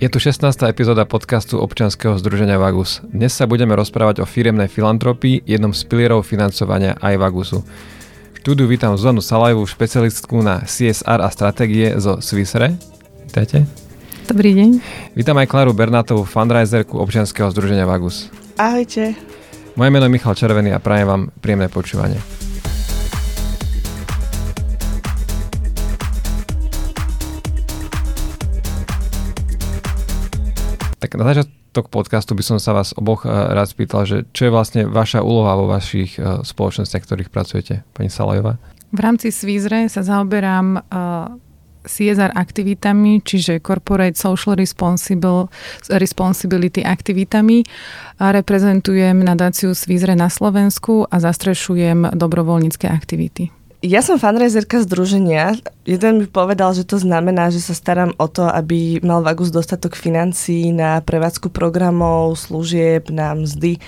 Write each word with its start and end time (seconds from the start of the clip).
Je 0.00 0.08
tu 0.08 0.16
16. 0.16 0.64
epizóda 0.64 1.04
podcastu 1.04 1.60
občianskeho 1.60 2.16
združenia 2.16 2.56
Vagus. 2.56 3.04
Dnes 3.04 3.36
sa 3.36 3.44
budeme 3.44 3.76
rozprávať 3.76 4.24
o 4.24 4.26
firemnej 4.26 4.72
filantropii, 4.72 5.44
jednom 5.44 5.76
z 5.76 5.84
pilierov 5.84 6.24
financovania 6.24 6.96
aj 7.04 7.20
Vagusu. 7.20 7.60
V 8.32 8.36
štúdiu 8.40 8.64
vítam 8.64 8.96
Zuzanu 8.96 9.20
Salajovú, 9.20 9.68
špecialistku 9.68 10.40
na 10.40 10.64
CSR 10.64 11.20
a 11.20 11.28
stratégie 11.28 12.00
zo 12.00 12.16
Swissre. 12.24 12.80
Vítajte. 13.28 13.68
Dobrý 14.24 14.56
deň. 14.56 14.80
Vítam 15.12 15.36
aj 15.36 15.52
Klaru 15.52 15.76
Bernátovú, 15.76 16.24
fundraiserku 16.24 16.96
občianskeho 16.96 17.52
združenia 17.52 17.84
Vagus. 17.84 18.32
Ahojte. 18.56 19.12
Moje 19.76 19.90
meno 19.92 20.08
je 20.08 20.16
Michal 20.16 20.32
Červený 20.32 20.72
a 20.72 20.80
prajem 20.80 21.12
vám 21.12 21.22
príjemné 21.44 21.68
počúvanie. 21.68 22.16
Tak 31.00 31.16
na 31.16 31.24
začiatok 31.24 31.88
podcastu 31.88 32.36
by 32.36 32.44
som 32.44 32.58
sa 32.60 32.76
vás 32.76 32.92
oboch 32.92 33.24
eh, 33.24 33.32
rád 33.32 33.72
spýtal, 33.72 34.04
že 34.04 34.28
čo 34.36 34.46
je 34.46 34.54
vlastne 34.54 34.84
vaša 34.84 35.24
úloha 35.24 35.56
vo 35.56 35.66
vašich 35.66 36.20
eh, 36.20 36.44
spoločnostiach, 36.44 37.02
ktorých 37.08 37.32
pracujete, 37.32 37.88
pani 37.96 38.12
Salajová? 38.12 38.60
V 38.92 39.00
rámci 39.00 39.32
Svízre 39.32 39.88
sa 39.88 40.04
zaoberám 40.04 40.76
eh, 40.76 41.50
CSR 41.80 42.36
aktivitami, 42.36 43.24
čiže 43.24 43.64
Corporate 43.64 44.12
Social 44.12 44.52
Responsible, 44.60 45.48
Responsibility 45.88 46.84
aktivitami. 46.84 47.64
A 48.20 48.36
reprezentujem 48.36 49.24
nadáciu 49.24 49.72
Svízre 49.72 50.12
na 50.12 50.28
Slovensku 50.28 51.08
a 51.08 51.16
zastrešujem 51.16 52.12
dobrovoľnícke 52.12 52.84
aktivity. 52.84 53.48
Ja 53.80 54.04
som 54.04 54.20
fundraiserka 54.20 54.84
združenia. 54.84 55.56
Jeden 55.88 56.20
mi 56.20 56.26
povedal, 56.28 56.76
že 56.76 56.84
to 56.84 57.00
znamená, 57.00 57.48
že 57.48 57.64
sa 57.64 57.72
starám 57.72 58.12
o 58.20 58.28
to, 58.28 58.44
aby 58.44 59.00
mal 59.00 59.24
Vagus 59.24 59.48
dostatok 59.48 59.96
financií 59.96 60.68
na 60.68 61.00
prevádzku 61.00 61.48
programov, 61.48 62.36
služieb, 62.36 63.08
na 63.08 63.32
mzdy 63.32 63.80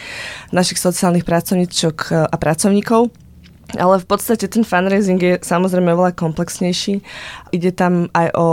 našich 0.48 0.80
sociálnych 0.80 1.28
pracovníčok 1.28 2.24
a 2.24 2.36
pracovníkov. 2.40 3.12
Ale 3.76 4.00
v 4.00 4.06
podstate 4.08 4.48
ten 4.48 4.64
fundraising 4.64 5.20
je 5.20 5.34
samozrejme 5.44 5.92
oveľa 5.92 6.16
komplexnejší. 6.16 7.04
Ide 7.52 7.76
tam 7.76 8.08
aj 8.16 8.32
o 8.32 8.46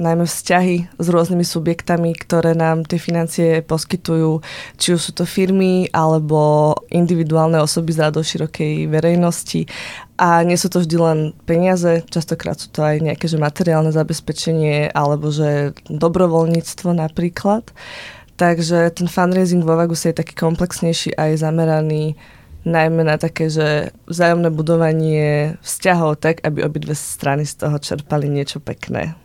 najmä 0.00 0.24
vzťahy 0.24 0.96
s 0.96 1.06
rôznymi 1.06 1.44
subjektami, 1.44 2.16
ktoré 2.16 2.56
nám 2.56 2.88
tie 2.88 2.96
financie 2.96 3.60
poskytujú, 3.60 4.40
či 4.80 4.96
už 4.96 5.00
sú 5.00 5.12
to 5.12 5.28
firmy 5.28 5.86
alebo 5.92 6.72
individuálne 6.88 7.60
osoby 7.60 7.92
z 7.92 8.08
do 8.08 8.24
širokej 8.24 8.88
verejnosti. 8.88 9.68
A 10.16 10.40
nie 10.44 10.56
sú 10.56 10.72
to 10.72 10.80
vždy 10.80 10.96
len 10.96 11.18
peniaze, 11.44 12.04
častokrát 12.08 12.56
sú 12.56 12.72
to 12.72 12.80
aj 12.80 13.04
nejaké 13.04 13.28
že 13.28 13.36
materiálne 13.36 13.92
zabezpečenie 13.92 14.92
alebo 14.92 15.28
že 15.28 15.76
dobrovoľníctvo 15.92 16.96
napríklad. 16.96 17.68
Takže 18.40 18.88
ten 18.96 19.04
fundraising 19.04 19.60
vo 19.60 19.76
Vaguse 19.76 20.12
je 20.12 20.20
taký 20.24 20.32
komplexnejší 20.32 21.12
a 21.20 21.28
je 21.28 21.36
zameraný 21.44 22.16
najmä 22.64 23.04
na 23.04 23.16
také, 23.16 23.48
že 23.48 23.92
vzájomné 24.08 24.52
budovanie 24.52 25.56
vzťahov 25.64 26.20
tak, 26.20 26.44
aby 26.44 26.64
obidve 26.64 26.92
strany 26.96 27.44
z 27.48 27.64
toho 27.64 27.76
čerpali 27.80 28.28
niečo 28.28 28.60
pekné. 28.60 29.16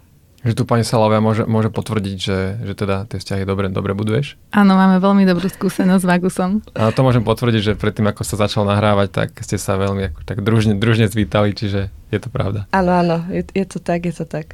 Že 0.45 0.61
tu 0.61 0.63
pani 0.69 0.85
Salovia 0.85 1.17
môže, 1.17 1.49
môže 1.49 1.73
potvrdiť, 1.73 2.17
že, 2.21 2.39
že 2.61 2.73
teda 2.77 3.09
tie 3.09 3.17
vzťahy 3.17 3.49
dobre, 3.49 3.65
dobre 3.73 3.97
buduješ? 3.97 4.37
Áno, 4.53 4.77
máme 4.77 5.01
veľmi 5.01 5.25
dobrú 5.25 5.49
skúsenosť 5.49 6.05
s 6.05 6.07
Vagusom. 6.07 6.61
A 6.77 6.93
to 6.93 7.01
môžem 7.01 7.25
potvrdiť, 7.25 7.73
že 7.73 7.73
predtým, 7.73 8.05
ako 8.13 8.21
sa 8.21 8.45
začal 8.45 8.69
nahrávať, 8.69 9.09
tak 9.09 9.29
ste 9.41 9.57
sa 9.57 9.73
veľmi 9.73 10.13
ako, 10.13 10.21
tak 10.21 10.45
družne, 10.45 10.77
družne 10.77 11.09
zvítali, 11.09 11.57
čiže 11.57 11.89
je 12.13 12.19
to 12.21 12.29
pravda. 12.29 12.69
Áno, 12.77 12.93
áno, 12.93 13.17
je, 13.33 13.41
je 13.57 13.65
to 13.65 13.81
tak, 13.81 14.05
je 14.05 14.13
to 14.13 14.29
tak. 14.29 14.53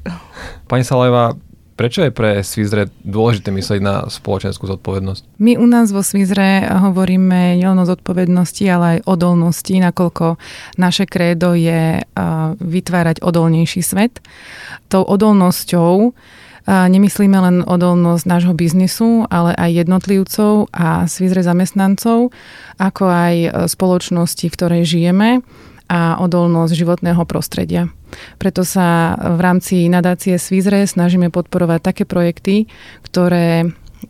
Pani 0.71 0.87
Salajová, 0.87 1.35
Prečo 1.81 2.05
je 2.05 2.13
pre 2.13 2.45
Svizre 2.45 2.93
dôležité 3.01 3.49
myslieť 3.49 3.81
na 3.81 4.05
spoločenskú 4.05 4.69
zodpovednosť? 4.69 5.41
My 5.41 5.57
u 5.57 5.65
nás 5.65 5.89
vo 5.89 6.05
Svizre 6.05 6.61
hovoríme 6.69 7.57
nielen 7.57 7.81
o 7.81 7.89
zodpovednosti, 7.89 8.61
ale 8.69 8.85
aj 8.85 9.09
odolnosti, 9.09 9.73
nakoľko 9.73 10.37
naše 10.77 11.09
krédo 11.09 11.57
je 11.57 12.05
vytvárať 12.61 13.25
odolnejší 13.25 13.81
svet. 13.81 14.21
Tou 14.93 15.01
odolnosťou 15.01 16.13
nemyslíme 16.69 17.37
len 17.49 17.65
odolnosť 17.65 18.29
nášho 18.29 18.53
biznisu, 18.53 19.25
ale 19.33 19.57
aj 19.57 19.81
jednotlivcov 19.81 20.69
a 20.69 21.09
svizre 21.09 21.41
zamestnancov, 21.41 22.29
ako 22.77 23.03
aj 23.09 23.33
spoločnosti, 23.73 24.45
v 24.45 24.53
ktorej 24.53 24.83
žijeme 24.85 25.41
a 25.89 26.21
odolnosť 26.21 26.77
životného 26.77 27.25
prostredia. 27.25 27.89
Preto 28.37 28.61
sa 28.67 29.17
v 29.17 29.39
rámci 29.39 29.87
nadácie 29.87 30.37
Svizre 30.37 30.83
snažíme 30.85 31.29
podporovať 31.29 31.79
také 31.81 32.03
projekty, 32.03 32.67
ktoré 33.05 33.63
e, 33.63 33.65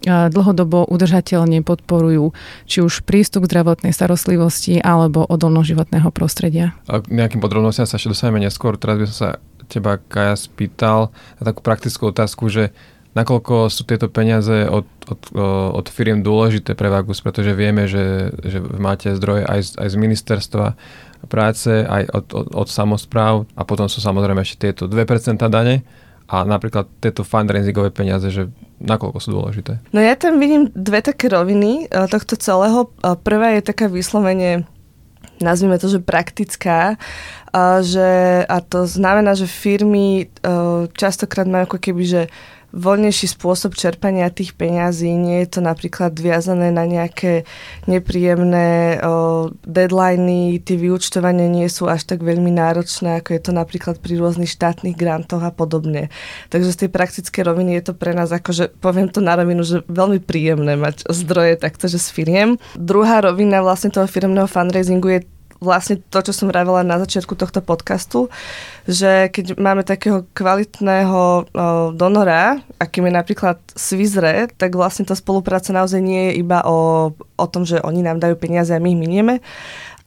dlhodobo 0.08 0.88
udržateľne 0.90 1.62
podporujú 1.62 2.34
či 2.66 2.82
už 2.82 3.04
prístup 3.06 3.46
k 3.46 3.50
zdravotnej 3.56 3.94
starostlivosti 3.94 4.82
alebo 4.82 5.26
odolnosť 5.26 5.68
životného 5.76 6.10
prostredia. 6.14 6.78
A 6.90 7.02
nejakým 7.02 7.40
podrobnostiam 7.40 7.90
sa 7.90 7.98
ešte 7.98 8.12
dostaneme 8.12 8.42
neskôr. 8.42 8.78
Teraz 8.78 8.98
by 8.98 9.06
som 9.10 9.18
sa 9.18 9.30
teba, 9.72 9.96
Kaja, 9.98 10.36
spýtal 10.36 11.16
na 11.40 11.44
takú 11.48 11.64
praktickú 11.64 12.12
otázku, 12.12 12.52
že 12.52 12.76
nakoľko 13.12 13.68
sú 13.68 13.84
tieto 13.84 14.08
peniaze 14.08 14.68
od, 14.68 14.88
od, 15.08 15.22
od 15.76 15.86
firiem 15.92 16.24
dôležité 16.24 16.76
pre 16.76 16.88
Vagus, 16.88 17.20
pretože 17.20 17.52
vieme, 17.52 17.88
že, 17.88 18.32
že 18.44 18.64
máte 18.64 19.12
zdroje 19.16 19.44
aj 19.44 19.60
z, 19.62 19.70
aj 19.80 19.88
z 19.92 19.96
ministerstva 20.00 20.66
práce, 21.28 21.70
aj 21.86 22.08
od, 22.12 22.26
od, 22.34 22.48
od 22.56 22.68
samozpráv 22.72 23.46
a 23.54 23.62
potom 23.68 23.86
sú 23.86 24.02
samozrejme 24.02 24.42
ešte 24.42 24.72
tieto 24.72 24.88
2% 24.88 25.38
dane 25.52 25.84
a 26.32 26.48
napríklad 26.48 26.88
tieto 27.04 27.28
fundraisingové 27.28 27.92
peniaze, 27.92 28.32
že 28.32 28.48
nakoľko 28.80 29.20
sú 29.20 29.30
dôležité? 29.36 29.84
No 29.92 30.00
ja 30.00 30.16
tam 30.16 30.40
vidím 30.40 30.72
dve 30.72 31.04
také 31.04 31.28
roviny 31.28 31.92
e, 31.92 32.08
tohto 32.08 32.40
celého. 32.40 32.88
E, 32.88 33.20
prvá 33.20 33.60
je 33.60 33.68
taká 33.68 33.92
vyslovene 33.92 34.64
nazvime 35.42 35.82
to, 35.82 35.90
že 35.90 36.00
praktická, 36.00 36.96
e, 37.52 37.58
že, 37.84 38.10
a 38.48 38.58
to 38.64 38.88
znamená, 38.88 39.36
že 39.36 39.50
firmy 39.50 40.32
častokrát 40.96 41.52
majú 41.52 41.68
ako 41.68 41.78
keby, 41.84 42.04
že 42.08 42.22
voľnejší 42.72 43.28
spôsob 43.36 43.76
čerpania 43.76 44.32
tých 44.32 44.56
peňazí. 44.56 45.12
Nie 45.12 45.44
je 45.46 45.60
to 45.60 45.62
napríklad 45.64 46.16
viazané 46.16 46.72
na 46.72 46.88
nejaké 46.88 47.44
nepríjemné 47.88 49.00
o, 49.04 49.52
deadliny, 49.64 50.64
tie 50.64 50.76
vyučtovania 50.80 51.52
nie 51.52 51.68
sú 51.68 51.92
až 51.92 52.08
tak 52.08 52.24
veľmi 52.24 52.52
náročné, 52.52 53.20
ako 53.20 53.30
je 53.36 53.42
to 53.44 53.52
napríklad 53.52 54.00
pri 54.00 54.20
rôznych 54.20 54.50
štátnych 54.50 54.96
grantoch 54.96 55.44
a 55.44 55.52
podobne. 55.52 56.08
Takže 56.48 56.72
z 56.72 56.80
tej 56.88 56.90
praktické 56.90 57.44
roviny 57.44 57.80
je 57.80 57.92
to 57.92 57.94
pre 57.96 58.16
nás 58.16 58.32
akože, 58.32 58.80
poviem 58.80 59.12
to 59.12 59.20
na 59.20 59.36
rovinu, 59.36 59.62
že 59.62 59.84
veľmi 59.92 60.24
príjemné 60.24 60.80
mať 60.80 61.08
zdroje 61.12 61.60
takto, 61.60 61.92
že 61.92 62.00
s 62.00 62.08
firiem. 62.10 62.56
Druhá 62.80 63.20
rovina 63.20 63.60
vlastne 63.60 63.92
toho 63.92 64.08
firmného 64.08 64.48
fundraisingu 64.48 65.08
je 65.12 65.22
vlastne 65.62 66.02
to, 66.10 66.20
čo 66.26 66.34
som 66.34 66.50
vravela 66.50 66.82
na 66.82 66.98
začiatku 66.98 67.38
tohto 67.38 67.62
podcastu, 67.62 68.34
že 68.90 69.30
keď 69.30 69.62
máme 69.62 69.86
takého 69.86 70.26
kvalitného 70.34 71.46
donora, 71.94 72.66
akým 72.82 73.06
je 73.06 73.14
napríklad 73.14 73.62
Svizre, 73.78 74.50
tak 74.58 74.74
vlastne 74.74 75.06
tá 75.06 75.14
spolupráca 75.14 75.70
naozaj 75.70 76.02
nie 76.02 76.34
je 76.34 76.42
iba 76.42 76.66
o, 76.66 77.14
o 77.14 77.46
tom, 77.46 77.62
že 77.62 77.78
oni 77.78 78.02
nám 78.02 78.18
dajú 78.18 78.42
peniaze 78.42 78.74
a 78.74 78.82
my 78.82 78.90
ich 78.90 79.00
minieme, 79.00 79.38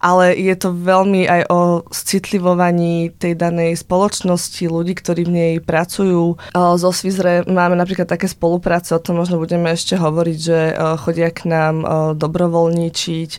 ale 0.04 0.36
je 0.36 0.52
to 0.52 0.76
veľmi 0.76 1.24
aj 1.24 1.42
o 1.48 1.80
citlivovaní 1.88 3.08
tej 3.16 3.40
danej 3.40 3.80
spoločnosti, 3.80 4.68
ľudí, 4.68 4.92
ktorí 4.92 5.24
v 5.24 5.32
nej 5.32 5.52
pracujú. 5.64 6.36
Zo 6.52 6.90
Svizre 6.92 7.40
máme 7.48 7.72
napríklad 7.72 8.04
také 8.04 8.28
spolupráce, 8.28 8.92
o 8.92 9.00
tom 9.00 9.16
možno 9.16 9.40
budeme 9.40 9.72
ešte 9.72 9.96
hovoriť, 9.96 10.36
že 10.36 10.58
chodia 11.00 11.32
k 11.32 11.48
nám 11.48 11.74
dobrovoľníčiť, 12.20 13.30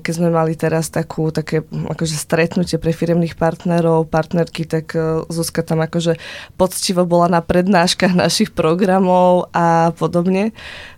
keď 0.00 0.12
sme 0.12 0.28
mali 0.28 0.52
teraz 0.52 0.92
takú, 0.92 1.32
také 1.32 1.64
akože 1.64 2.16
stretnutie 2.16 2.76
pre 2.76 2.92
firemných 2.92 3.40
partnerov, 3.40 4.12
partnerky, 4.12 4.68
tak 4.68 4.92
e, 4.92 5.24
Zuzka 5.32 5.64
tam 5.64 5.80
akože 5.80 6.20
poctivo 6.60 7.08
bola 7.08 7.26
na 7.28 7.40
prednáškach 7.40 8.12
našich 8.12 8.52
programov 8.52 9.48
a 9.56 9.96
podobne. 9.96 10.52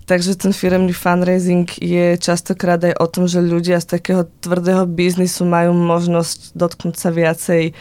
Takže 0.09 0.41
ten 0.41 0.57
firemný 0.57 0.97
fundraising 0.97 1.69
je 1.79 2.17
častokrát 2.17 2.81
aj 2.81 2.97
o 2.97 3.07
tom, 3.07 3.25
že 3.29 3.45
ľudia 3.45 3.79
z 3.79 4.01
takého 4.01 4.25
tvrdého 4.41 4.89
biznisu 4.89 5.45
majú 5.45 5.77
možnosť 5.77 6.57
dotknúť 6.57 6.97
sa 6.97 7.13
viacej 7.13 7.77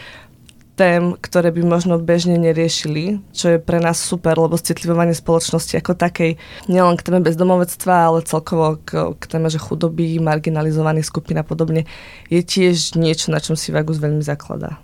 tém, 0.78 1.18
ktoré 1.18 1.50
by 1.50 1.66
možno 1.66 1.98
bežne 1.98 2.38
neriešili, 2.38 3.18
čo 3.34 3.52
je 3.52 3.58
pre 3.58 3.82
nás 3.82 3.98
super, 3.98 4.38
lebo 4.38 4.54
citlivovanie 4.54 5.12
spoločnosti 5.12 5.74
ako 5.74 5.98
takej, 5.98 6.38
nielen 6.70 6.94
k 6.94 7.02
téme 7.02 7.18
bezdomovectva, 7.26 8.14
ale 8.14 8.22
celkovo 8.22 8.78
k, 8.86 9.18
k 9.18 9.24
téme, 9.26 9.50
že 9.50 9.58
chudoby, 9.58 10.22
marginalizovaných 10.22 11.10
skupín 11.10 11.42
a 11.42 11.44
podobne, 11.44 11.90
je 12.30 12.40
tiež 12.46 12.94
niečo, 12.94 13.34
na 13.34 13.42
čom 13.42 13.58
si 13.58 13.74
Vagus 13.74 13.98
veľmi 13.98 14.22
zakladá. 14.22 14.78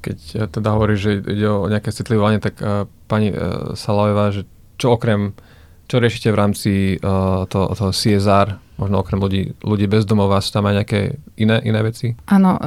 Keď 0.00 0.48
teda 0.48 0.68
hovoríš, 0.72 1.00
že 1.00 1.12
ide 1.20 1.48
o 1.48 1.68
nejaké 1.68 1.92
citlivovanie, 1.92 2.40
tak 2.40 2.56
uh, 2.64 2.88
pani 3.04 3.28
uh, 3.28 3.76
Salajová, 3.76 4.32
že 4.32 4.48
čo 4.80 4.96
okrem 4.96 5.36
čo 5.84 6.00
riešite 6.00 6.32
v 6.32 6.40
rámci 6.40 6.72
uh, 6.96 7.44
toho, 7.44 7.76
toho 7.76 7.92
CSR 7.92 8.73
možno 8.74 8.98
okrem 8.98 9.22
ľudí, 9.22 9.42
ľudí 9.62 9.86
bez 9.86 10.02
domova, 10.02 10.42
sú 10.42 10.50
tam 10.58 10.66
aj 10.66 10.74
nejaké 10.82 11.00
iné, 11.38 11.62
iné 11.62 11.80
veci? 11.86 12.18
Áno, 12.26 12.58
e, 12.58 12.60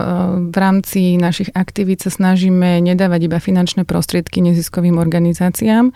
v 0.48 0.56
rámci 0.56 1.20
našich 1.20 1.52
aktivít 1.52 2.08
sa 2.08 2.12
snažíme 2.12 2.80
nedávať 2.80 3.28
iba 3.28 3.44
finančné 3.44 3.84
prostriedky 3.84 4.40
neziskovým 4.40 4.96
organizáciám, 4.96 5.92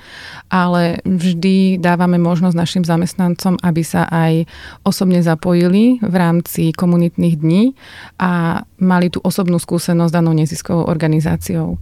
ale 0.51 0.99
vždy 1.07 1.79
dávame 1.79 2.19
možnosť 2.19 2.55
našim 2.55 2.83
zamestnancom, 2.83 3.55
aby 3.63 3.81
sa 3.87 4.03
aj 4.11 4.51
osobne 4.83 5.23
zapojili 5.23 6.03
v 6.03 6.15
rámci 6.15 6.75
komunitných 6.75 7.35
dní 7.39 7.63
a 8.19 8.63
mali 8.83 9.07
tú 9.07 9.23
osobnú 9.23 9.61
skúsenosť 9.61 10.11
danou 10.11 10.35
neziskovou 10.35 10.91
organizáciou. 10.91 11.79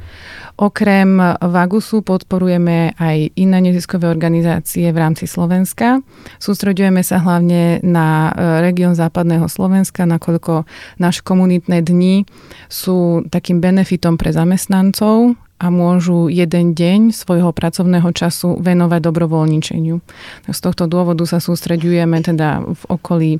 Okrem 0.60 1.18
Vagusu 1.40 2.04
podporujeme 2.04 2.94
aj 3.00 3.32
iné 3.40 3.58
neziskové 3.64 4.12
organizácie 4.12 4.92
v 4.92 4.98
rámci 5.00 5.24
Slovenska. 5.24 6.04
Sústredujeme 6.38 7.00
sa 7.00 7.24
hlavne 7.24 7.80
na 7.80 8.19
e, 8.28 8.32
región 8.60 8.94
západného 8.98 9.48
Slovenska, 9.48 10.04
nakoľko 10.04 10.68
naše 11.00 11.24
komunitné 11.24 11.80
dni 11.80 12.28
sú 12.68 13.24
takým 13.32 13.64
benefitom 13.64 14.20
pre 14.20 14.36
zamestnancov 14.36 15.40
a 15.60 15.68
môžu 15.68 16.32
jeden 16.32 16.72
deň 16.72 17.12
svojho 17.12 17.52
pracovného 17.52 18.08
času 18.16 18.64
venovať 18.64 19.00
dobrovoľničeniu. 19.04 20.00
Z 20.48 20.60
tohto 20.64 20.88
dôvodu 20.88 21.28
sa 21.28 21.44
sústreďujeme 21.44 22.24
teda 22.24 22.64
v 22.64 22.84
okolí 22.88 23.32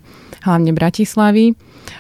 hlavne 0.44 0.76
Bratislavy 0.76 1.56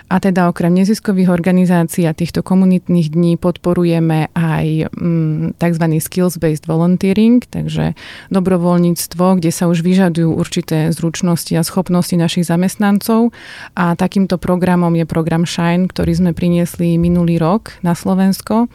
a 0.09 0.17
teda 0.17 0.49
okrem 0.49 0.73
neziskových 0.73 1.29
organizácií 1.29 2.09
a 2.09 2.17
týchto 2.17 2.41
komunitných 2.41 3.13
dní 3.13 3.37
podporujeme 3.37 4.33
aj 4.33 4.89
mm, 4.89 5.61
tzv. 5.61 5.85
skills-based 6.01 6.65
volunteering, 6.65 7.45
takže 7.45 7.93
dobrovoľníctvo, 8.33 9.37
kde 9.37 9.51
sa 9.53 9.69
už 9.69 9.85
vyžadujú 9.85 10.33
určité 10.33 10.89
zručnosti 10.89 11.53
a 11.53 11.61
schopnosti 11.61 12.17
našich 12.17 12.49
zamestnancov. 12.49 13.29
A 13.77 13.93
takýmto 13.93 14.41
programom 14.41 14.97
je 14.97 15.05
program 15.05 15.45
Shine, 15.45 15.85
ktorý 15.85 16.17
sme 16.17 16.31
priniesli 16.33 16.97
minulý 16.97 17.37
rok 17.37 17.77
na 17.85 17.93
Slovensko 17.93 18.65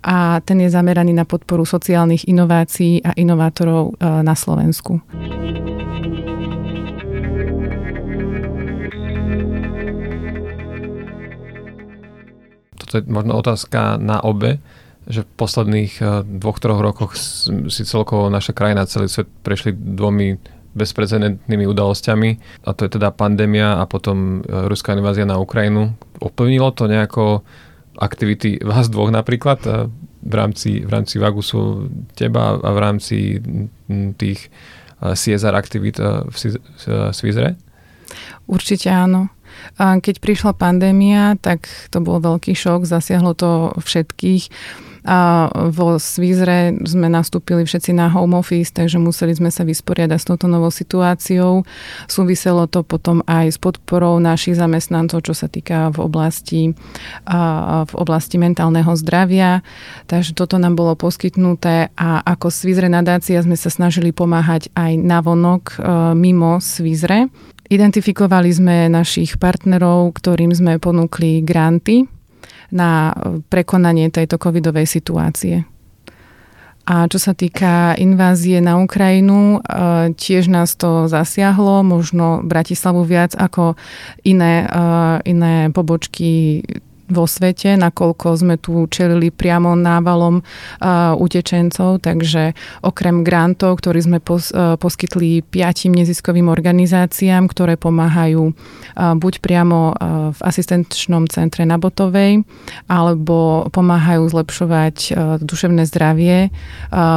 a 0.00 0.40
ten 0.44 0.64
je 0.64 0.72
zameraný 0.72 1.12
na 1.12 1.28
podporu 1.28 1.68
sociálnych 1.68 2.24
inovácií 2.28 3.04
a 3.04 3.12
inovátorov 3.12 3.98
e, 4.00 4.24
na 4.24 4.32
Slovensku. 4.32 5.04
To 12.88 12.98
je 12.98 13.02
možno 13.06 13.36
otázka 13.36 14.00
na 14.00 14.24
obe, 14.24 14.58
že 15.08 15.24
v 15.24 15.30
posledných 15.40 15.92
eh, 16.00 16.06
dvoch, 16.24 16.60
troch 16.60 16.80
rokoch 16.80 17.16
si 17.68 17.82
celkovo 17.88 18.28
naša 18.28 18.52
krajina, 18.52 18.88
celý 18.88 19.08
svet 19.08 19.28
prešli 19.44 19.72
dvomi 19.72 20.36
bezprecedentnými 20.76 21.64
udalosťami 21.64 22.30
a 22.68 22.70
to 22.76 22.86
je 22.86 23.00
teda 23.00 23.10
pandémia 23.10 23.80
a 23.80 23.88
potom 23.88 24.44
eh, 24.44 24.68
ruská 24.68 24.92
invázia 24.92 25.24
na 25.24 25.40
Ukrajinu. 25.40 25.96
Oplnilo 26.20 26.70
to 26.76 26.86
nejako 26.86 27.42
aktivity 27.98 28.62
vás 28.62 28.92
dvoch 28.92 29.08
napríklad 29.08 29.60
eh, 29.64 29.72
v 30.18 30.34
rámci, 30.34 30.84
v 30.84 30.90
rámci 30.90 31.16
Vagusu 31.16 31.88
teba 32.18 32.58
a 32.58 32.70
v 32.74 32.78
rámci 32.78 33.16
tých 34.18 34.50
CSR 34.98 35.54
aktivít 35.54 36.02
v 36.02 36.34
Svizre? 37.14 37.54
Určite 38.50 38.90
áno. 38.90 39.30
A 39.78 39.98
keď 40.02 40.20
prišla 40.22 40.52
pandémia, 40.56 41.38
tak 41.38 41.68
to 41.92 42.02
bol 42.02 42.18
veľký 42.18 42.54
šok, 42.54 42.88
zasiahlo 42.88 43.34
to 43.34 43.74
všetkých. 43.78 44.50
A 45.08 45.48
vo 45.72 45.96
Svízre 45.96 46.76
sme 46.84 47.08
nastúpili 47.08 47.64
všetci 47.64 47.96
na 47.96 48.12
home 48.12 48.36
office, 48.36 48.68
takže 48.76 49.00
museli 49.00 49.32
sme 49.32 49.48
sa 49.48 49.64
vysporiadať 49.64 50.18
s 50.20 50.28
touto 50.28 50.44
novou 50.50 50.68
situáciou. 50.68 51.64
Súviselo 52.04 52.68
to 52.68 52.84
potom 52.84 53.24
aj 53.24 53.56
s 53.56 53.58
podporou 53.62 54.20
našich 54.20 54.60
zamestnancov, 54.60 55.24
čo 55.24 55.32
sa 55.32 55.48
týka 55.48 55.88
v 55.96 55.98
oblasti, 56.04 56.62
v 57.88 57.94
oblasti 57.96 58.36
mentálneho 58.36 58.92
zdravia. 59.00 59.64
Takže 60.12 60.36
toto 60.36 60.60
nám 60.60 60.76
bolo 60.76 60.92
poskytnuté 60.92 61.88
a 61.96 62.20
ako 62.28 62.52
Svízre 62.52 62.92
nadácia 62.92 63.40
sme 63.40 63.56
sa 63.56 63.72
snažili 63.72 64.12
pomáhať 64.12 64.68
aj 64.76 64.92
navonok 64.98 65.62
e, 65.72 65.76
mimo 66.20 66.60
Svízre. 66.60 67.32
Identifikovali 67.68 68.48
sme 68.48 68.88
našich 68.88 69.36
partnerov, 69.36 70.16
ktorým 70.16 70.56
sme 70.56 70.80
ponúkli 70.80 71.44
granty 71.44 72.08
na 72.72 73.12
prekonanie 73.52 74.08
tejto 74.08 74.40
covidovej 74.40 74.88
situácie. 74.88 75.68
A 76.88 77.04
čo 77.04 77.20
sa 77.20 77.36
týka 77.36 77.92
invázie 78.00 78.64
na 78.64 78.80
Ukrajinu, 78.80 79.60
e, 79.60 80.16
tiež 80.16 80.48
nás 80.48 80.72
to 80.72 81.04
zasiahlo, 81.04 81.84
možno 81.84 82.40
Bratislavu 82.40 83.04
viac 83.04 83.36
ako 83.36 83.76
iné, 84.24 84.64
e, 84.64 84.66
iné 85.28 85.68
pobočky 85.68 86.64
vo 87.08 87.24
svete, 87.24 87.80
nakoľko 87.80 88.26
sme 88.36 88.60
tu 88.60 88.84
čelili 88.92 89.32
priamo 89.32 89.72
návalom 89.72 90.44
utečencov, 91.16 92.04
takže 92.04 92.52
okrem 92.84 93.24
grantov, 93.24 93.80
ktorý 93.80 94.00
sme 94.04 94.18
pos, 94.20 94.52
poskytli 94.54 95.40
piatim 95.40 95.96
neziskovým 95.96 96.52
organizáciám, 96.52 97.48
ktoré 97.48 97.80
pomáhajú 97.80 98.52
buď 98.96 99.34
priamo 99.40 99.96
v 100.36 100.40
asistenčnom 100.44 101.26
centre 101.32 101.64
na 101.64 101.80
Botovej, 101.80 102.44
alebo 102.92 103.66
pomáhajú 103.72 104.28
zlepšovať 104.28 104.96
duševné 105.40 105.88
zdravie 105.88 106.52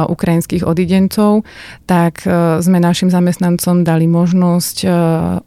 ukrajinských 0.08 0.64
odidencov, 0.64 1.44
tak 1.84 2.24
sme 2.64 2.78
našim 2.80 3.12
zamestnancom 3.12 3.84
dali 3.84 4.08
možnosť 4.08 4.76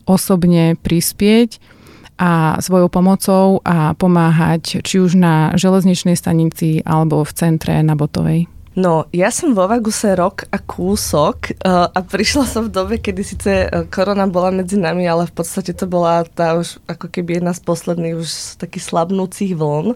osobne 0.06 0.78
prispieť 0.80 1.75
a 2.16 2.62
svojou 2.64 2.88
pomocou 2.88 3.60
a 3.68 3.92
pomáhať 3.96 4.80
či 4.82 5.04
už 5.04 5.20
na 5.20 5.52
železničnej 5.60 6.16
stanici 6.16 6.80
alebo 6.88 7.24
v 7.28 7.32
centre 7.36 7.76
na 7.84 7.96
Botovej. 8.00 8.48
No, 8.76 9.08
ja 9.16 9.32
som 9.32 9.56
vo 9.56 9.72
Vaguse 9.72 10.20
rok 10.20 10.52
a 10.52 10.60
kúsok 10.60 11.56
uh, 11.64 11.88
a 11.88 12.00
prišla 12.04 12.44
som 12.44 12.68
v 12.68 12.76
dobe, 12.76 13.00
kedy 13.00 13.22
síce 13.24 13.52
uh, 13.72 13.88
korona 13.88 14.28
bola 14.28 14.52
medzi 14.52 14.76
nami, 14.76 15.08
ale 15.08 15.32
v 15.32 15.34
podstate 15.36 15.72
to 15.72 15.88
bola 15.88 16.28
tá 16.28 16.60
už 16.60 16.84
ako 16.84 17.08
keby 17.08 17.40
jedna 17.40 17.56
z 17.56 17.64
posledných 17.64 18.20
už 18.20 18.60
takých 18.60 18.84
slabnúcich 18.92 19.56
vln. 19.56 19.96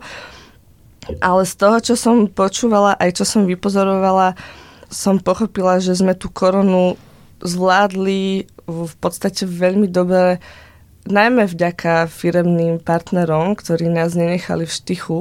Ale 1.20 1.42
z 1.44 1.54
toho, 1.60 1.78
čo 1.84 2.00
som 2.00 2.32
počúvala, 2.32 2.96
aj 2.96 3.20
čo 3.20 3.28
som 3.28 3.44
vypozorovala, 3.44 4.40
som 4.88 5.20
pochopila, 5.20 5.84
že 5.84 6.00
sme 6.00 6.16
tú 6.16 6.32
koronu 6.32 6.96
zvládli 7.44 8.48
v 8.64 8.94
podstate 9.04 9.44
veľmi 9.44 9.92
dobre 9.92 10.40
najmä 11.08 11.48
vďaka 11.48 12.12
firemným 12.12 12.84
partnerom, 12.84 13.56
ktorí 13.56 13.88
nás 13.88 14.18
nenechali 14.18 14.68
v 14.68 14.76
štychu, 14.76 15.20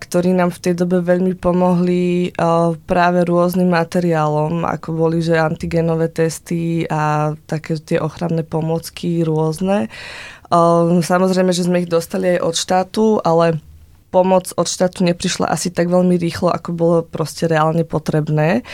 ktorí 0.00 0.32
nám 0.32 0.50
v 0.50 0.62
tej 0.64 0.74
dobe 0.80 1.04
veľmi 1.04 1.36
pomohli 1.36 2.32
uh, 2.32 2.72
práve 2.88 3.22
rôznym 3.28 3.68
materiálom, 3.68 4.64
ako 4.64 4.96
boli 4.96 5.20
že 5.20 5.36
antigenové 5.36 6.08
testy 6.08 6.88
a 6.88 7.36
také 7.44 7.76
tie 7.76 8.00
ochranné 8.00 8.40
pomocky 8.40 9.20
rôzne. 9.20 9.92
Uh, 10.48 10.98
samozrejme, 11.04 11.52
že 11.52 11.68
sme 11.68 11.84
ich 11.84 11.92
dostali 11.92 12.36
aj 12.36 12.40
od 12.40 12.54
štátu, 12.56 13.04
ale 13.22 13.60
pomoc 14.10 14.50
od 14.56 14.66
štátu 14.66 15.06
neprišla 15.06 15.52
asi 15.52 15.70
tak 15.70 15.92
veľmi 15.92 16.16
rýchlo, 16.18 16.50
ako 16.50 16.70
bolo 16.74 16.96
proste 17.04 17.46
reálne 17.46 17.86
potrebné 17.86 18.66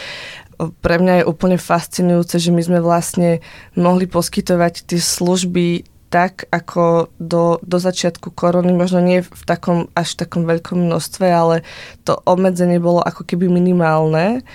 pre 0.56 0.96
mňa 0.96 1.20
je 1.20 1.28
úplne 1.28 1.60
fascinujúce, 1.60 2.40
že 2.40 2.48
my 2.48 2.62
sme 2.64 2.80
vlastne 2.80 3.44
mohli 3.76 4.08
poskytovať 4.08 4.88
tie 4.88 4.96
služby 4.96 5.95
tak 6.06 6.46
ako 6.54 7.10
do, 7.18 7.58
do 7.66 7.78
začiatku 7.82 8.30
korony, 8.30 8.70
možno 8.70 9.02
nie 9.02 9.26
v 9.26 9.42
takom, 9.44 9.90
až 9.98 10.14
v 10.14 10.20
takom 10.26 10.42
veľkom 10.46 10.86
množstve, 10.86 11.26
ale 11.26 11.66
to 12.06 12.14
obmedzenie 12.24 12.78
bolo 12.78 13.02
ako 13.02 13.26
keby 13.26 13.50
minimálne 13.50 14.46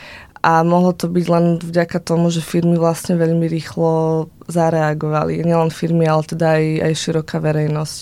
a 0.42 0.66
mohlo 0.66 0.90
to 0.90 1.06
byť 1.06 1.26
len 1.30 1.46
vďaka 1.62 2.02
tomu, 2.02 2.34
že 2.34 2.42
firmy 2.42 2.74
vlastne 2.74 3.14
veľmi 3.14 3.46
rýchlo 3.46 4.26
zareagovali. 4.50 5.46
Nielen 5.46 5.70
firmy, 5.70 6.10
ale 6.10 6.26
teda 6.26 6.58
aj, 6.58 6.66
aj 6.82 6.94
široká 6.98 7.38
verejnosť. 7.38 7.98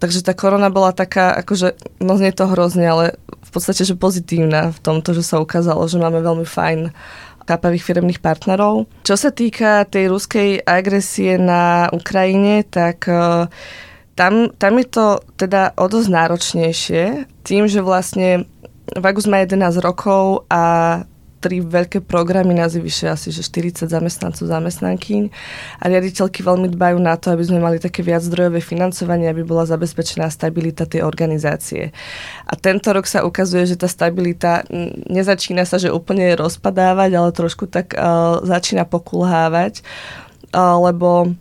Takže 0.00 0.24
tá 0.24 0.32
korona 0.32 0.72
bola 0.72 0.96
taká, 0.96 1.36
akože, 1.44 2.00
no 2.00 2.16
znie 2.16 2.32
to 2.32 2.48
hrozne, 2.48 2.88
ale 2.88 3.20
v 3.28 3.50
podstate, 3.52 3.84
že 3.84 4.00
pozitívna 4.00 4.72
v 4.72 4.80
tomto, 4.80 5.12
že 5.12 5.20
sa 5.20 5.44
ukázalo, 5.44 5.84
že 5.84 6.00
máme 6.00 6.24
veľmi 6.24 6.48
fajn 6.48 6.88
kápavých 7.44 7.84
firmných 7.84 8.20
partnerov. 8.24 8.88
Čo 9.04 9.16
sa 9.20 9.30
týka 9.30 9.84
tej 9.86 10.10
ruskej 10.10 10.64
agresie 10.64 11.36
na 11.36 11.92
Ukrajine, 11.92 12.64
tak 12.66 13.06
e, 13.06 13.46
tam, 14.18 14.50
tam 14.56 14.72
je 14.80 14.86
to 14.88 15.06
teda 15.36 15.76
o 15.76 15.86
dosť 15.86 16.08
náročnejšie, 16.10 17.04
tým, 17.44 17.68
že 17.70 17.84
vlastne 17.84 18.48
Vagus 18.96 19.24
má 19.24 19.40
11 19.40 19.80
rokov 19.80 20.44
a 20.52 21.02
tri 21.44 21.60
veľké 21.60 22.00
programy, 22.08 22.56
nás 22.56 22.72
je 22.72 22.80
vyše 22.80 23.12
asi 23.12 23.28
že 23.28 23.44
40 23.44 23.84
zamestnancov, 23.84 24.48
zamestnankyň 24.48 25.28
a 25.76 25.84
riaditeľky 25.92 26.40
veľmi 26.40 26.72
dbajú 26.72 26.96
na 27.04 27.20
to, 27.20 27.36
aby 27.36 27.44
sme 27.44 27.60
mali 27.60 27.76
také 27.76 28.00
viac 28.00 28.24
zdrojové 28.24 28.64
financovanie, 28.64 29.28
aby 29.28 29.44
bola 29.44 29.68
zabezpečená 29.68 30.32
stabilita 30.32 30.88
tej 30.88 31.04
organizácie. 31.04 31.92
A 32.48 32.56
tento 32.56 32.96
rok 32.96 33.04
sa 33.04 33.28
ukazuje, 33.28 33.68
že 33.68 33.76
tá 33.76 33.84
stabilita 33.84 34.64
nezačína 35.12 35.68
sa, 35.68 35.76
že 35.76 35.92
úplne 35.92 36.32
rozpadávať, 36.32 37.10
ale 37.12 37.36
trošku 37.36 37.68
tak 37.68 37.92
uh, 37.92 38.40
začína 38.40 38.88
pokulhávať, 38.88 39.84
uh, 40.56 40.80
lebo 40.80 41.36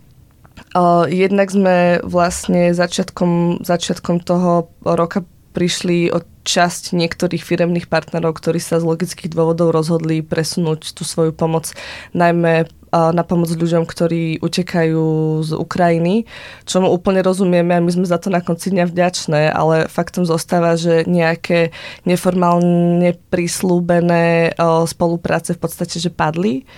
Jednak 1.05 1.53
sme 1.53 2.01
vlastne 2.01 2.73
začiatkom, 2.73 3.61
začiatkom 3.61 4.25
toho 4.25 4.73
roka 4.81 5.21
prišli 5.53 6.09
od 6.09 6.25
časť 6.43 6.97
niektorých 6.97 7.45
firemných 7.45 7.87
partnerov, 7.87 8.35
ktorí 8.35 8.59
sa 8.59 8.81
z 8.81 8.89
logických 8.89 9.31
dôvodov 9.31 9.71
rozhodli 9.71 10.19
presunúť 10.25 10.91
tú 10.91 11.07
svoju 11.07 11.31
pomoc 11.31 11.71
najmä 12.11 12.67
na 12.93 13.25
pomoc 13.25 13.49
ľuďom, 13.49 13.89
ktorí 13.89 14.37
utekajú 14.45 15.01
z 15.41 15.51
Ukrajiny, 15.57 16.29
čo 16.61 16.77
mu 16.77 16.93
úplne 16.93 17.25
rozumieme 17.25 17.73
a 17.73 17.81
my 17.81 17.89
sme 17.89 18.05
za 18.05 18.21
to 18.21 18.29
na 18.29 18.37
konci 18.37 18.69
dňa 18.69 18.85
vďačné, 18.85 19.49
ale 19.49 19.89
faktom 19.89 20.29
zostáva, 20.29 20.77
že 20.77 21.01
nejaké 21.09 21.73
neformálne 22.05 23.17
prislúbené 23.33 24.53
spolupráce 24.85 25.57
v 25.57 25.61
podstate, 25.65 25.97
že 25.97 26.13
padli 26.13 26.69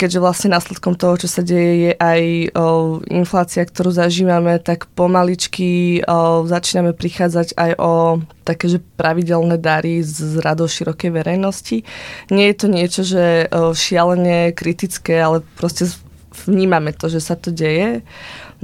keďže 0.00 0.24
vlastne 0.24 0.56
následkom 0.56 0.96
toho, 0.96 1.20
čo 1.20 1.28
sa 1.28 1.44
deje, 1.44 1.72
je 1.84 1.92
aj 2.00 2.22
o, 2.56 2.64
inflácia, 3.12 3.60
ktorú 3.60 3.92
zažívame, 3.92 4.56
tak 4.56 4.88
pomaličky 4.96 6.00
o, 6.08 6.48
začíname 6.48 6.96
prichádzať 6.96 7.52
aj 7.60 7.72
o 7.76 8.24
také, 8.48 8.80
pravidelné 8.96 9.60
dary 9.60 10.00
z 10.00 10.40
radou 10.40 10.64
širokej 10.64 11.12
verejnosti. 11.12 11.84
Nie 12.32 12.48
je 12.48 12.56
to 12.56 12.66
niečo, 12.72 13.02
že 13.04 13.52
o, 13.52 13.76
šialene 13.76 14.56
kritické, 14.56 15.20
ale 15.20 15.44
proste 15.60 15.84
vnímame 16.48 16.96
to, 16.96 17.12
že 17.12 17.20
sa 17.20 17.36
to 17.36 17.52
deje. 17.52 18.00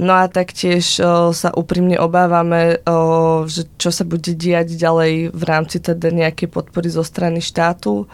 No 0.01 0.17
a 0.17 0.25
taktiež 0.25 0.97
o, 0.97 1.29
sa 1.37 1.53
úprimne 1.53 2.01
obávame, 2.01 2.81
o, 2.81 3.45
že 3.45 3.69
čo 3.77 3.93
sa 3.93 4.01
bude 4.09 4.33
diať 4.33 4.73
ďalej 4.73 5.29
v 5.37 5.43
rámci 5.45 5.77
teda 5.85 6.09
nejakej 6.09 6.49
podpory 6.49 6.89
zo 6.89 7.05
strany 7.05 7.45
štátu 7.45 8.09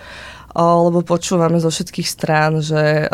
lebo 0.57 1.01
počúvame 1.01 1.57
zo 1.57 1.73
všetkých 1.73 2.09
strán, 2.09 2.61
že 2.61 3.09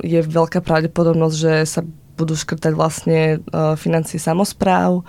je 0.00 0.20
veľká 0.24 0.64
pravdepodobnosť, 0.64 1.36
že 1.36 1.52
sa 1.68 1.80
budú 2.16 2.32
škrtať 2.32 2.72
vlastne 2.72 3.44
financie 3.76 4.16
samozpráv. 4.16 5.04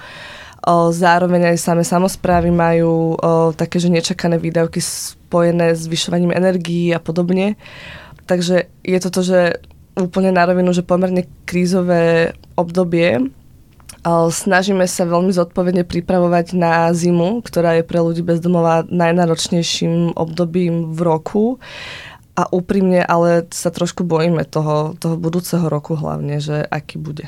Zároveň 0.91 1.55
aj 1.55 1.63
same 1.63 1.87
samozprávy 1.87 2.51
majú 2.51 3.15
také, 3.55 3.79
že 3.79 3.87
nečakané 3.87 4.35
výdavky 4.35 4.83
spojené 4.83 5.71
s 5.71 5.87
zvyšovaním 5.87 6.35
energií 6.35 6.91
a 6.91 6.99
podobne. 6.99 7.55
Takže 8.27 8.67
je 8.83 8.99
to 8.99 9.07
to, 9.07 9.21
že 9.23 9.39
úplne 9.95 10.35
na 10.35 10.43
rovinu, 10.43 10.75
že 10.75 10.83
pomerne 10.83 11.23
krízové 11.47 12.35
obdobie, 12.59 13.31
Snažíme 14.07 14.87
sa 14.87 15.03
veľmi 15.03 15.35
zodpovedne 15.35 15.83
pripravovať 15.83 16.55
na 16.55 16.87
zimu, 16.95 17.43
ktorá 17.43 17.75
je 17.75 17.83
pre 17.83 17.99
ľudí 17.99 18.23
bezdomová 18.23 18.87
najnáročnejším 18.87 20.15
obdobím 20.15 20.95
v 20.95 20.99
roku. 21.03 21.43
A 22.39 22.47
úprimne, 22.53 23.03
ale 23.03 23.49
sa 23.51 23.67
trošku 23.67 24.07
bojíme 24.07 24.47
toho, 24.47 24.95
toho 24.95 25.19
budúceho 25.19 25.67
roku 25.67 25.99
hlavne, 25.99 26.39
že 26.39 26.63
aký 26.69 27.01
bude. 27.01 27.27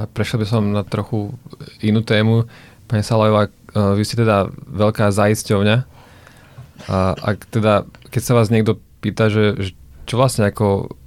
A 0.00 0.08
prešiel 0.08 0.42
by 0.42 0.46
som 0.48 0.72
na 0.72 0.82
trochu 0.82 1.30
inú 1.84 2.02
tému. 2.02 2.48
Pani 2.88 3.04
Salajová, 3.06 3.52
vy 3.70 4.02
ste 4.02 4.18
teda 4.18 4.50
veľká 4.66 5.12
zaisťovňa 5.14 5.99
a 6.90 7.14
ak 7.14 7.46
teda, 7.46 7.86
keď 8.10 8.22
sa 8.26 8.34
vás 8.34 8.50
niekto 8.50 8.82
pýta, 8.98 9.30
že, 9.30 9.54
že 9.62 9.70
čo 10.10 10.18
vlastne 10.18 10.50
ako 10.50 10.98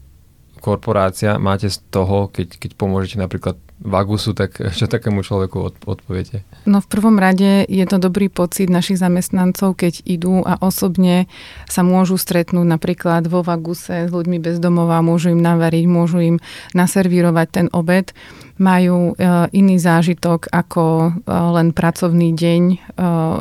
korporácia 0.64 1.36
máte 1.36 1.68
z 1.68 1.84
toho, 1.92 2.32
keď, 2.32 2.56
keď 2.56 2.72
pomôžete 2.80 3.20
napríklad 3.20 3.60
Vagusu, 3.84 4.32
tak 4.32 4.56
čo 4.80 4.88
takému 4.88 5.28
človeku 5.28 5.60
od, 5.60 5.76
odpoviete? 5.84 6.48
No 6.64 6.80
v 6.80 6.88
prvom 6.88 7.20
rade 7.20 7.68
je 7.68 7.84
to 7.84 8.00
dobrý 8.00 8.32
pocit 8.32 8.72
našich 8.72 8.96
zamestnancov, 8.96 9.76
keď 9.76 10.00
idú 10.08 10.40
a 10.48 10.56
osobne 10.64 11.28
sa 11.68 11.84
môžu 11.84 12.16
stretnúť 12.16 12.64
napríklad 12.64 13.28
vo 13.28 13.44
Vaguse 13.44 14.08
s 14.08 14.12
ľuďmi 14.16 14.40
bez 14.40 14.64
domova, 14.64 15.04
môžu 15.04 15.36
im 15.36 15.44
navariť, 15.44 15.84
môžu 15.84 16.24
im 16.24 16.38
naservírovať 16.72 17.48
ten 17.52 17.68
obed. 17.76 18.16
Majú 18.62 19.14
e, 19.14 19.14
iný 19.54 19.82
zážitok 19.82 20.54
ako 20.54 20.84
e, 20.86 21.10
len 21.30 21.74
pracovný 21.74 22.38
deň, 22.38 22.64
e, 22.70 22.78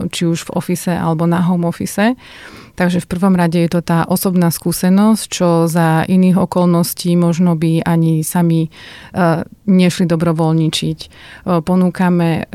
či 0.08 0.22
už 0.24 0.48
v 0.48 0.54
ofise 0.56 0.92
alebo 0.92 1.28
na 1.28 1.44
home 1.44 1.68
office. 1.68 2.16
Takže 2.72 3.04
v 3.04 3.10
prvom 3.12 3.36
rade 3.36 3.60
je 3.60 3.68
to 3.68 3.84
tá 3.84 4.08
osobná 4.08 4.48
skúsenosť, 4.48 5.24
čo 5.28 5.48
za 5.68 6.08
iných 6.08 6.40
okolností 6.40 7.12
možno 7.20 7.52
by 7.52 7.84
ani 7.84 8.24
sami 8.24 8.72
nešli 9.68 10.08
dobrovoľničiť. 10.08 10.98
Ponúkame 11.68 12.48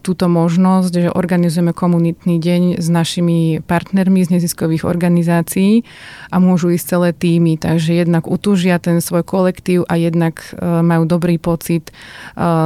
túto 0.00 0.26
možnosť, 0.26 0.92
že 1.06 1.10
organizujeme 1.12 1.76
komunitný 1.76 2.40
deň 2.40 2.62
s 2.80 2.88
našimi 2.88 3.60
partnermi 3.60 4.24
z 4.24 4.40
neziskových 4.40 4.88
organizácií 4.88 5.84
a 6.32 6.40
môžu 6.40 6.72
ísť 6.72 6.86
celé 6.88 7.10
týmy, 7.14 7.60
takže 7.60 8.00
jednak 8.00 8.26
utúžia 8.26 8.80
ten 8.80 8.98
svoj 9.04 9.22
kolektív 9.22 9.84
a 9.86 10.00
jednak 10.00 10.40
majú 10.60 11.04
dobrý 11.04 11.36
pocit 11.38 11.92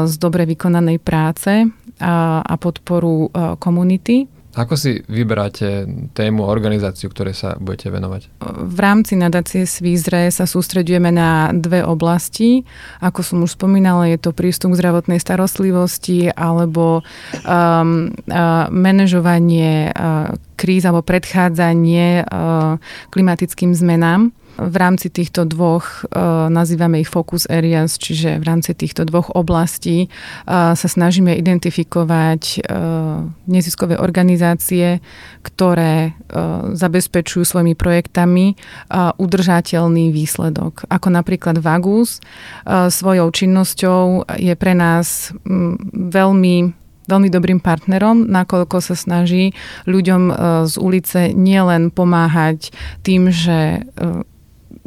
z 0.07 0.15
dobre 0.19 0.47
vykonanej 0.47 1.03
práce 1.03 1.69
a 2.01 2.55
podporu 2.59 3.31
komunity. 3.59 4.34
Ako 4.55 4.79
si 4.79 5.03
vyberáte 5.11 5.83
tému 6.15 6.47
a 6.47 6.53
organizáciu, 6.55 7.11
ktoré 7.11 7.35
sa 7.35 7.59
budete 7.59 7.91
venovať? 7.91 8.31
V 8.55 8.79
rámci 8.79 9.19
nadácie 9.19 9.67
Svízre 9.67 10.31
sa 10.31 10.47
sústredujeme 10.47 11.11
na 11.11 11.51
dve 11.51 11.83
oblasti. 11.83 12.63
Ako 13.03 13.27
som 13.27 13.43
už 13.43 13.59
spomínala, 13.59 14.07
je 14.07 14.19
to 14.23 14.31
prístup 14.31 14.75
k 14.75 14.79
zdravotnej 14.79 15.19
starostlivosti 15.19 16.31
alebo 16.31 17.03
um, 17.43 18.15
uh, 18.31 18.71
manažovanie 18.71 19.91
uh, 19.91 20.39
kríz 20.55 20.87
alebo 20.87 21.03
predchádzanie 21.03 22.23
uh, 22.23 22.79
klimatickým 23.11 23.75
zmenám. 23.75 24.31
V 24.55 24.77
rámci 24.79 25.11
týchto 25.11 25.43
dvoch, 25.51 26.07
e, 26.07 26.23
nazývame 26.47 27.03
ich 27.03 27.11
focus 27.11 27.51
areas, 27.51 27.99
čiže 27.99 28.39
v 28.39 28.45
rámci 28.47 28.71
týchto 28.71 29.03
dvoch 29.03 29.35
oblastí 29.35 30.07
e, 30.07 30.09
sa 30.47 30.89
snažíme 30.89 31.35
identifikovať 31.35 32.43
e, 32.43 32.59
neziskové 33.51 33.99
organizácie, 33.99 35.03
ktoré 35.43 36.17
zabezpečujú 36.75 37.47
svojimi 37.47 37.75
projektami 37.79 38.57
udržateľný 39.21 40.11
výsledok. 40.11 40.89
Ako 40.89 41.13
napríklad 41.13 41.61
Vagus 41.61 42.19
svojou 42.67 43.29
činnosťou 43.31 44.27
je 44.41 44.55
pre 44.59 44.73
nás 44.75 45.31
veľmi 45.93 46.57
veľmi 47.05 47.29
dobrým 47.29 47.61
partnerom, 47.61 48.25
nakoľko 48.33 48.81
sa 48.81 48.97
snaží 48.97 49.53
ľuďom 49.85 50.23
z 50.65 50.75
ulice 50.81 51.21
nielen 51.37 51.93
pomáhať 51.93 52.73
tým, 53.05 53.29
že 53.29 53.85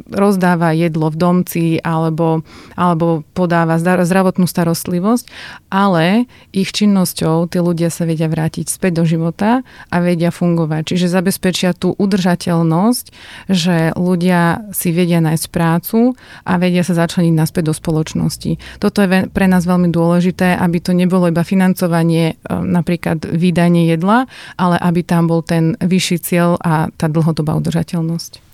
rozdáva 0.08 0.72
jedlo 0.72 1.12
v 1.12 1.16
domci 1.16 1.64
alebo, 1.84 2.42
alebo 2.74 3.22
podáva 3.36 3.76
zdravotnú 3.78 4.48
starostlivosť, 4.48 5.28
ale 5.68 6.24
ich 6.52 6.72
činnosťou 6.72 7.48
tí 7.48 7.58
ľudia 7.60 7.92
sa 7.92 8.08
vedia 8.08 8.28
vrátiť 8.28 8.72
späť 8.72 9.02
do 9.02 9.04
života 9.04 9.62
a 9.92 9.96
vedia 10.00 10.32
fungovať. 10.32 10.94
Čiže 10.94 11.12
zabezpečia 11.12 11.76
tú 11.76 11.92
udržateľnosť, 11.96 13.06
že 13.52 13.92
ľudia 13.94 14.72
si 14.72 14.92
vedia 14.92 15.20
nájsť 15.20 15.46
prácu 15.52 16.16
a 16.44 16.52
vedia 16.56 16.80
sa 16.84 16.96
začleniť 16.96 17.34
naspäť 17.36 17.68
do 17.68 17.74
spoločnosti. 17.76 18.80
Toto 18.80 19.04
je 19.04 19.28
pre 19.28 19.46
nás 19.46 19.68
veľmi 19.68 19.92
dôležité, 19.92 20.56
aby 20.56 20.80
to 20.80 20.96
nebolo 20.96 21.28
iba 21.28 21.44
financovanie 21.44 22.34
e, 22.34 22.52
napríklad 22.52 23.28
vydanie 23.28 23.92
jedla, 23.92 24.24
ale 24.56 24.76
aby 24.80 25.04
tam 25.04 25.28
bol 25.28 25.44
ten 25.44 25.76
vyšší 25.78 26.16
cieľ 26.24 26.56
a 26.64 26.88
tá 26.96 27.06
dlhodobá 27.12 27.52
udržateľnosť. 27.60 28.47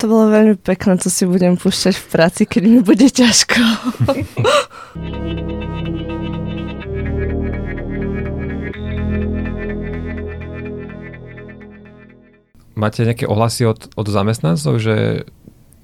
To 0.00 0.08
bolo 0.08 0.32
veľmi 0.32 0.56
pekné, 0.56 0.96
co 0.96 1.12
si 1.12 1.28
budem 1.28 1.60
púšťať 1.60 1.92
v 1.92 2.06
práci, 2.08 2.48
keď 2.48 2.62
mi 2.64 2.80
bude 2.80 3.04
ťažko. 3.04 3.60
Máte 12.80 13.04
nejaké 13.04 13.28
ohlasy 13.28 13.68
od, 13.68 13.92
od 13.92 14.06
zamestnancov, 14.08 14.80
že, 14.80 15.28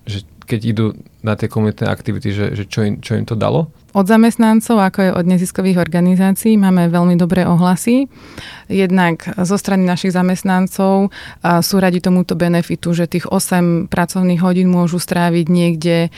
že 0.09 0.25
keď 0.49 0.61
idú 0.65 0.97
na 1.27 1.35
tie 1.35 1.51
komunitné 1.51 1.91
aktivity, 1.91 2.31
že, 2.31 2.47
že 2.55 2.65
čo, 2.71 2.87
im, 2.87 3.03
čo 3.03 3.19
im 3.19 3.27
to 3.27 3.35
dalo? 3.35 3.67
Od 3.97 4.05
zamestnancov, 4.05 4.77
ako 4.77 4.99
aj 5.09 5.11
od 5.17 5.25
neziskových 5.25 5.81
organizácií, 5.81 6.61
máme 6.61 6.93
veľmi 6.93 7.17
dobré 7.17 7.49
ohlasy. 7.49 8.13
Jednak 8.69 9.25
zo 9.41 9.57
strany 9.57 9.89
našich 9.89 10.13
zamestnancov 10.13 11.09
sú 11.65 11.75
radi 11.81 12.05
tomuto 12.05 12.37
benefitu, 12.37 12.93
že 12.93 13.09
tých 13.09 13.25
8 13.25 13.89
pracovných 13.89 14.45
hodín 14.45 14.69
môžu 14.69 15.01
stráviť 15.01 15.47
niekde 15.49 16.13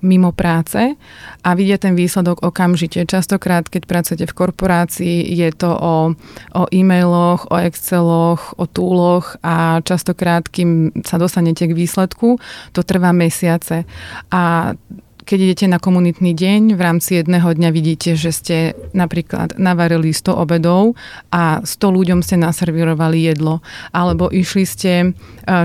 mimo 0.00 0.32
práce 0.32 0.96
a 1.44 1.48
vidia 1.52 1.76
ten 1.76 1.92
výsledok 1.92 2.40
okamžite. 2.40 3.04
Častokrát, 3.04 3.68
keď 3.68 3.82
pracujete 3.84 4.24
v 4.24 4.36
korporácii, 4.40 5.16
je 5.28 5.50
to 5.52 5.76
o, 5.76 6.16
o 6.56 6.62
e-mailoch, 6.72 7.52
o 7.52 7.56
Exceloch, 7.60 8.56
o 8.56 8.64
túloch 8.64 9.36
a 9.44 9.84
častokrát, 9.84 10.48
kým 10.48 10.96
sa 11.04 11.20
dostanete 11.20 11.68
k 11.68 11.76
výsledku, 11.76 12.40
to 12.72 12.80
trvá 12.80 13.12
mesiace. 13.12 13.84
A 14.32 14.39
a 14.40 14.76
keď 15.24 15.38
idete 15.50 15.66
na 15.66 15.82
komunitný 15.82 16.32
deň, 16.32 16.78
v 16.78 16.80
rámci 16.80 17.18
jedného 17.18 17.50
dňa 17.50 17.70
vidíte, 17.74 18.14
že 18.14 18.30
ste 18.30 18.56
napríklad 18.94 19.58
navarili 19.58 20.14
100 20.14 20.32
obedov 20.32 20.94
a 21.34 21.60
100 21.66 21.96
ľuďom 21.96 22.20
ste 22.22 22.38
naservirovali 22.38 23.26
jedlo. 23.26 23.60
Alebo 23.90 24.30
išli 24.30 24.64
ste 24.64 24.92
e, 25.02 25.08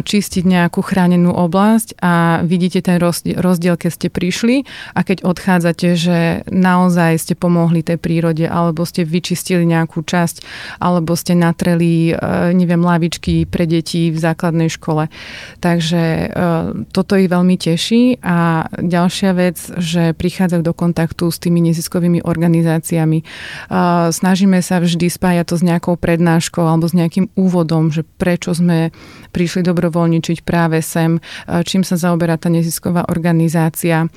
čistiť 0.02 0.44
nejakú 0.44 0.82
chránenú 0.82 1.32
oblasť 1.32 2.02
a 2.02 2.42
vidíte 2.42 2.82
ten 2.82 2.98
rozdiel, 3.38 3.78
keď 3.78 3.92
ste 3.92 4.08
prišli 4.10 4.66
a 4.98 5.06
keď 5.06 5.22
odchádzate, 5.22 5.88
že 5.96 6.18
naozaj 6.50 7.22
ste 7.22 7.34
pomohli 7.38 7.86
tej 7.86 8.02
prírode 8.02 8.50
alebo 8.50 8.84
ste 8.84 9.06
vyčistili 9.06 9.64
nejakú 9.64 10.02
časť 10.02 10.42
alebo 10.82 11.14
ste 11.14 11.38
natreli, 11.38 12.12
e, 12.12 12.14
neviem, 12.58 12.82
lavičky 12.82 13.46
pre 13.46 13.70
deti 13.70 14.10
v 14.10 14.18
základnej 14.18 14.74
škole. 14.74 15.08
Takže 15.62 16.02
e, 16.02 16.26
toto 16.90 17.14
ich 17.14 17.30
veľmi 17.30 17.56
teší 17.56 18.20
a 18.26 18.66
ďalšia 18.74 19.32
vec, 19.38 19.45
vec, 19.46 19.58
že 19.78 20.18
prichádzajú 20.18 20.62
do 20.66 20.74
kontaktu 20.74 21.30
s 21.30 21.38
tými 21.38 21.62
neziskovými 21.70 22.26
organizáciami. 22.26 23.22
Snažíme 24.10 24.58
sa 24.66 24.82
vždy 24.82 25.06
spájať 25.06 25.46
to 25.54 25.56
s 25.62 25.64
nejakou 25.64 25.94
prednáškou 26.02 26.66
alebo 26.66 26.90
s 26.90 26.98
nejakým 26.98 27.30
úvodom, 27.38 27.94
že 27.94 28.02
prečo 28.18 28.58
sme 28.58 28.90
prišli 29.30 29.62
dobrovoľničiť 29.62 30.42
práve 30.42 30.82
sem, 30.82 31.22
čím 31.46 31.86
sa 31.86 32.00
zaoberá 32.00 32.42
tá 32.42 32.50
nezisková 32.50 33.06
organizácia, 33.12 34.10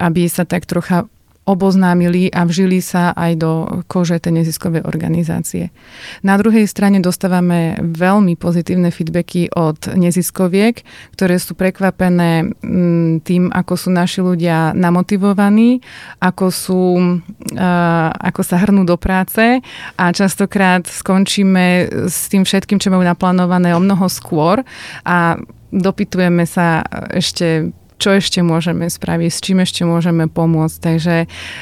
aby 0.00 0.24
sa 0.24 0.48
tak 0.48 0.64
trocha 0.64 1.06
oboznámili 1.42 2.30
a 2.30 2.46
vžili 2.46 2.78
sa 2.78 3.10
aj 3.18 3.32
do 3.34 3.52
kože 3.90 4.22
tej 4.22 4.42
neziskovej 4.42 4.86
organizácie. 4.86 5.74
Na 6.22 6.38
druhej 6.38 6.70
strane 6.70 7.02
dostávame 7.02 7.82
veľmi 7.82 8.38
pozitívne 8.38 8.94
feedbacky 8.94 9.50
od 9.50 9.90
neziskoviek, 9.98 10.86
ktoré 11.18 11.42
sú 11.42 11.58
prekvapené 11.58 12.46
mm, 12.46 13.26
tým, 13.26 13.50
ako 13.50 13.74
sú 13.74 13.88
naši 13.90 14.22
ľudia 14.22 14.70
namotivovaní, 14.78 15.82
ako, 16.22 16.46
sú, 16.54 16.82
ako 18.22 18.40
sa 18.46 18.56
hrnú 18.62 18.86
do 18.86 18.94
práce 18.94 19.58
a 19.98 20.04
častokrát 20.14 20.86
skončíme 20.86 21.90
s 22.06 22.30
tým 22.30 22.46
všetkým, 22.46 22.78
čo 22.78 22.94
majú 22.94 23.02
naplánované 23.02 23.74
o 23.74 23.82
mnoho 23.82 24.06
skôr 24.06 24.62
a 25.02 25.34
dopytujeme 25.72 26.46
sa 26.46 26.86
ešte 27.10 27.72
čo 28.02 28.18
ešte 28.18 28.42
môžeme 28.42 28.90
spraviť, 28.90 29.30
s 29.30 29.38
čím 29.38 29.62
ešte 29.62 29.86
môžeme 29.86 30.26
pomôcť. 30.26 30.76
Takže 30.82 31.16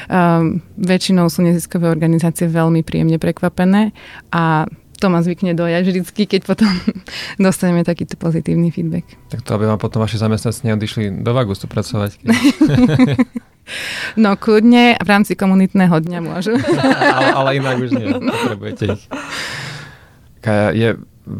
um, 0.09 0.57
väčšinou 0.81 1.29
sú 1.29 1.45
neziskové 1.45 1.85
organizácie 1.93 2.49
veľmi 2.49 2.81
príjemne 2.81 3.21
prekvapené 3.21 3.93
a 4.33 4.65
to 5.01 5.09
ma 5.09 5.25
zvykne 5.25 5.57
dojať 5.57 5.83
vždycky, 5.85 6.29
keď 6.29 6.41
potom 6.45 6.69
dostaneme 7.45 7.85
takýto 7.85 8.17
pozitívny 8.17 8.73
feedback. 8.73 9.05
Tak 9.29 9.45
to, 9.45 9.53
aby 9.57 9.69
vám 9.69 9.81
potom 9.81 10.01
vaši 10.01 10.17
zamestnanci 10.17 10.65
neodišli 10.65 11.21
do 11.21 11.31
Vagustu 11.33 11.69
pracovať. 11.69 12.17
no 14.23 14.37
kľudne 14.37 14.97
v 14.97 15.07
rámci 15.07 15.33
komunitného 15.37 15.93
dňa 15.93 16.19
môžu. 16.21 16.57
ale, 16.57 17.27
ale 17.33 17.49
inak 17.57 17.77
už 17.81 17.91
nie, 17.93 18.09
potrebujete 18.13 18.83
ich. 18.97 19.03
Kaja, 20.41 20.73
je 20.73 20.89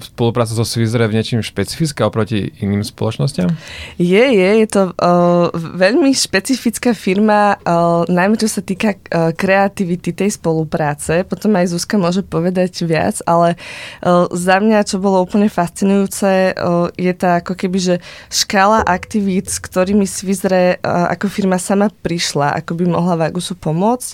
spolupráca 0.01 0.53
so 0.53 0.61
Svizre 0.61 1.09
v 1.09 1.17
niečím 1.17 1.41
špecifická 1.41 2.05
oproti 2.05 2.53
iným 2.61 2.85
spoločnosťam? 2.85 3.49
Je, 3.97 4.23
je, 4.31 4.49
je 4.61 4.67
to 4.69 4.93
uh, 4.93 5.49
veľmi 5.55 6.13
špecifická 6.13 6.93
firma, 6.93 7.57
uh, 7.57 8.05
najmä 8.05 8.37
čo 8.37 8.47
sa 8.47 8.61
týka 8.61 8.95
uh, 8.95 9.33
kreativity 9.33 10.13
tej 10.13 10.37
spolupráce. 10.37 11.25
Potom 11.25 11.57
aj 11.57 11.73
Zuzka 11.73 11.97
môže 11.97 12.21
povedať 12.21 12.85
viac, 12.85 13.19
ale 13.25 13.57
uh, 14.05 14.29
za 14.29 14.61
mňa, 14.61 14.85
čo 14.85 15.01
bolo 15.01 15.21
úplne 15.25 15.49
fascinujúce, 15.49 16.53
uh, 16.53 16.87
je 16.93 17.13
tá 17.17 17.41
ako 17.41 17.57
keby, 17.57 17.77
že 17.81 17.95
škála 18.29 18.85
aktivít, 18.85 19.49
s 19.49 19.57
ktorými 19.57 20.05
Svizre 20.05 20.77
uh, 20.79 21.09
ako 21.09 21.25
firma 21.27 21.57
sama 21.57 21.89
prišla, 21.89 22.61
ako 22.61 22.77
by 22.77 22.85
mohla 22.85 23.17
Vagusu 23.17 23.57
pomôcť. 23.57 24.13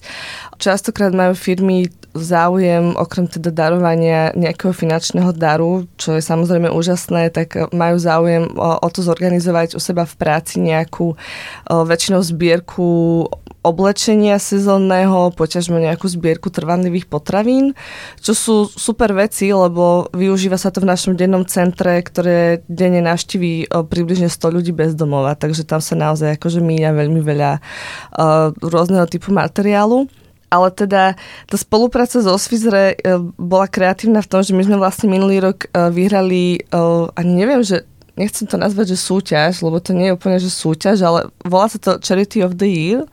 Častokrát 0.58 1.12
majú 1.12 1.36
firmy 1.36 1.92
záujem 2.22 2.94
okrem 2.98 3.26
teda 3.28 3.50
darovania 3.54 4.32
nejakého 4.34 4.74
finančného 4.74 5.32
daru, 5.34 5.86
čo 5.98 6.18
je 6.18 6.22
samozrejme 6.24 6.70
úžasné, 6.70 7.30
tak 7.32 7.74
majú 7.74 7.98
záujem 7.98 8.50
o, 8.54 8.78
o 8.82 8.90
to 8.90 9.02
zorganizovať 9.02 9.76
u 9.76 9.80
seba 9.82 10.06
v 10.06 10.16
práci 10.18 10.60
nejakú 10.62 11.14
o, 11.14 11.18
väčšinou 11.86 12.22
zbierku 12.22 12.88
oblečenia 13.68 14.40
sezónneho, 14.40 15.36
poťažme 15.36 15.84
nejakú 15.84 16.08
zbierku 16.08 16.48
trvanlivých 16.48 17.12
potravín, 17.12 17.76
čo 18.24 18.32
sú 18.32 18.56
super 18.72 19.12
veci, 19.12 19.52
lebo 19.52 20.08
využíva 20.16 20.56
sa 20.56 20.72
to 20.72 20.80
v 20.80 20.90
našom 20.90 21.20
dennom 21.20 21.44
centre, 21.44 22.00
ktoré 22.00 22.64
denne 22.72 23.04
navštíví 23.04 23.68
približne 23.68 24.32
100 24.32 24.56
ľudí 24.56 24.72
bez 24.72 24.96
domova, 24.96 25.36
takže 25.36 25.68
tam 25.68 25.84
sa 25.84 26.00
naozaj 26.00 26.40
akože 26.40 26.64
míňa 26.64 26.96
veľmi 26.96 27.20
veľa 27.20 27.52
uh, 27.60 28.56
rôzneho 28.64 29.04
typu 29.12 29.36
materiálu. 29.36 30.08
Ale 30.48 30.72
teda 30.72 31.20
tá 31.48 31.56
spolupráca 31.60 32.24
so 32.24 32.32
Osvizre 32.32 32.96
e, 32.96 33.20
bola 33.36 33.68
kreatívna 33.68 34.24
v 34.24 34.32
tom, 34.32 34.40
že 34.40 34.56
my 34.56 34.64
sme 34.64 34.80
vlastne 34.80 35.12
minulý 35.12 35.44
rok 35.44 35.68
e, 35.68 35.92
vyhrali, 35.92 36.64
e, 36.64 36.80
ani 37.20 37.34
neviem, 37.36 37.60
že 37.68 37.84
nechcem 38.16 38.48
to 38.48 38.56
nazvať, 38.56 38.96
že 38.96 39.04
súťaž, 39.04 39.60
lebo 39.60 39.84
to 39.84 39.92
nie 39.92 40.08
je 40.10 40.16
úplne, 40.16 40.40
že 40.40 40.48
súťaž, 40.48 41.04
ale 41.04 41.20
volá 41.44 41.68
sa 41.68 41.78
to 41.78 42.00
Charity 42.00 42.48
of 42.48 42.56
the 42.56 42.68
Year. 42.68 43.04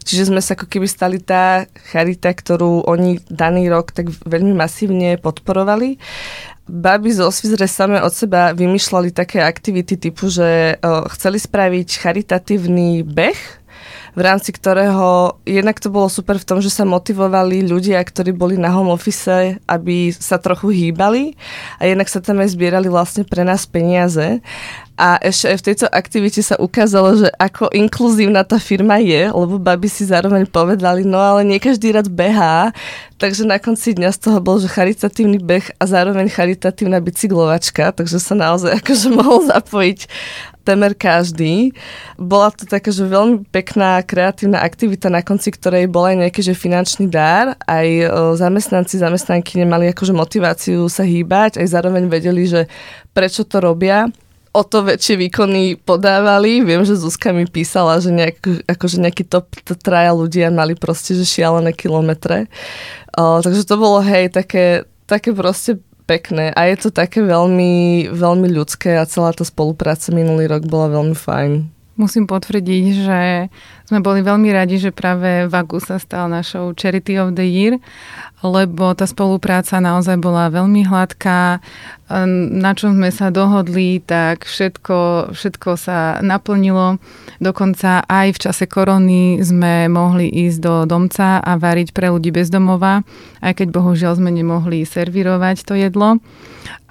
Čiže 0.00 0.32
sme 0.32 0.40
sa 0.40 0.56
ako 0.56 0.64
keby 0.64 0.88
stali 0.88 1.20
tá 1.20 1.68
charita, 1.92 2.32
ktorú 2.32 2.88
oni 2.88 3.20
daný 3.28 3.68
rok 3.68 3.92
tak 3.92 4.08
veľmi 4.08 4.56
masívne 4.56 5.20
podporovali. 5.20 6.00
Baby 6.64 7.12
zo 7.12 7.28
Osvizre 7.28 7.68
same 7.68 8.00
od 8.00 8.14
seba 8.14 8.56
vymýšľali 8.56 9.12
také 9.12 9.44
aktivity 9.44 10.00
typu, 10.00 10.32
že 10.32 10.80
chceli 11.14 11.36
spraviť 11.36 11.88
charitatívny 12.00 13.04
beh, 13.04 13.59
v 14.14 14.20
rámci 14.20 14.50
ktorého 14.50 15.38
jednak 15.46 15.78
to 15.78 15.92
bolo 15.92 16.10
super 16.10 16.36
v 16.38 16.46
tom, 16.46 16.58
že 16.58 16.72
sa 16.72 16.82
motivovali 16.82 17.66
ľudia, 17.66 18.02
ktorí 18.02 18.34
boli 18.34 18.58
na 18.58 18.70
home 18.74 18.90
office, 18.90 19.58
aby 19.70 20.10
sa 20.10 20.40
trochu 20.40 20.74
hýbali 20.74 21.38
a 21.78 21.86
jednak 21.86 22.10
sa 22.10 22.18
tam 22.18 22.42
aj 22.42 22.54
zbierali 22.54 22.90
vlastne 22.90 23.22
pre 23.22 23.46
nás 23.46 23.66
peniaze. 23.66 24.42
A 25.00 25.16
ešte 25.16 25.48
aj 25.48 25.56
v 25.56 25.66
tejto 25.72 25.86
aktivite 25.88 26.44
sa 26.44 26.60
ukázalo, 26.60 27.24
že 27.24 27.32
ako 27.40 27.72
inkluzívna 27.72 28.44
tá 28.44 28.60
firma 28.60 29.00
je, 29.00 29.32
lebo 29.32 29.56
baby 29.56 29.88
si 29.88 30.04
zároveň 30.04 30.44
povedali, 30.44 31.08
no 31.08 31.16
ale 31.16 31.40
nie 31.40 31.56
každý 31.56 31.96
rád 31.96 32.12
behá, 32.12 32.68
takže 33.16 33.48
na 33.48 33.56
konci 33.56 33.96
dňa 33.96 34.12
z 34.12 34.18
toho 34.20 34.44
bol, 34.44 34.60
že 34.60 34.68
charitatívny 34.68 35.40
beh 35.40 35.80
a 35.80 35.84
zároveň 35.88 36.28
charitatívna 36.28 37.00
bicyklovačka, 37.00 37.96
takže 37.96 38.20
sa 38.20 38.36
naozaj 38.36 38.76
akože 38.84 39.08
mohol 39.24 39.48
zapojiť 39.48 40.00
temer 40.62 40.92
každý. 40.94 41.72
Bola 42.20 42.52
to 42.52 42.68
taká, 42.68 42.92
že 42.92 43.08
veľmi 43.08 43.48
pekná 43.48 44.00
kreatívna 44.04 44.60
aktivita, 44.60 45.08
na 45.08 45.24
konci 45.24 45.50
ktorej 45.50 45.88
bol 45.88 46.06
aj 46.06 46.28
nejaký 46.28 46.40
že 46.40 46.54
finančný 46.54 47.08
dar. 47.08 47.58
Aj 47.64 47.86
o, 47.86 48.36
zamestnanci, 48.36 49.00
zamestnanky 49.00 49.60
nemali 49.60 49.90
akože 49.90 50.12
motiváciu 50.12 50.86
sa 50.86 51.02
hýbať, 51.02 51.58
aj 51.58 51.66
zároveň 51.68 52.06
vedeli, 52.06 52.46
že 52.46 52.68
prečo 53.16 53.42
to 53.48 53.58
robia 53.58 54.06
o 54.50 54.62
to 54.66 54.82
väčšie 54.82 55.14
výkony 55.14 55.78
podávali. 55.78 56.66
Viem, 56.66 56.82
že 56.82 56.98
Zuzka 56.98 57.30
mi 57.30 57.46
písala, 57.46 58.02
že 58.02 58.10
nejak, 58.10 58.66
akože 58.66 58.98
nejaký 58.98 59.22
top 59.30 59.46
traja 59.78 60.10
ľudia 60.10 60.50
mali 60.50 60.74
proste 60.74 61.14
že 61.14 61.22
šialené 61.22 61.70
kilometre. 61.70 62.50
O, 63.14 63.38
takže 63.38 63.62
to 63.62 63.78
bolo, 63.78 64.02
hej, 64.02 64.34
také, 64.34 64.90
také 65.06 65.30
proste 65.30 65.78
pekné 66.10 66.50
a 66.50 66.66
je 66.66 66.76
to 66.82 66.90
také 66.90 67.22
veľmi, 67.22 68.10
veľmi 68.10 68.50
ľudské 68.50 68.98
a 68.98 69.06
celá 69.06 69.30
tá 69.30 69.46
spolupráca 69.46 70.10
minulý 70.10 70.50
rok 70.50 70.66
bola 70.66 70.90
veľmi 70.90 71.14
fajn. 71.14 71.70
Musím 71.94 72.26
potvrdiť, 72.26 72.84
že 73.06 73.20
sme 73.90 73.98
boli 73.98 74.22
veľmi 74.22 74.54
radi, 74.54 74.78
že 74.78 74.94
práve 74.94 75.50
Vagu 75.50 75.82
sa 75.82 75.98
stal 75.98 76.30
našou 76.30 76.70
Charity 76.78 77.18
of 77.18 77.34
the 77.34 77.42
Year, 77.42 77.82
lebo 78.46 78.94
tá 78.94 79.02
spolupráca 79.02 79.82
naozaj 79.82 80.14
bola 80.22 80.46
veľmi 80.46 80.86
hladká. 80.86 81.58
Na 82.54 82.72
čom 82.78 82.94
sme 82.94 83.10
sa 83.10 83.34
dohodli, 83.34 83.98
tak 83.98 84.46
všetko, 84.46 85.30
všetko 85.34 85.70
sa 85.74 86.22
naplnilo. 86.22 87.02
Dokonca 87.42 88.06
aj 88.06 88.38
v 88.38 88.38
čase 88.38 88.70
korony 88.70 89.42
sme 89.42 89.90
mohli 89.90 90.30
ísť 90.30 90.58
do 90.62 90.74
domca 90.86 91.42
a 91.42 91.58
variť 91.58 91.90
pre 91.90 92.14
ľudí 92.14 92.30
bez 92.30 92.46
domova, 92.46 93.02
aj 93.42 93.58
keď 93.58 93.74
bohužiaľ 93.74 94.22
sme 94.22 94.30
nemohli 94.30 94.86
servírovať 94.86 95.66
to 95.66 95.74
jedlo 95.74 96.22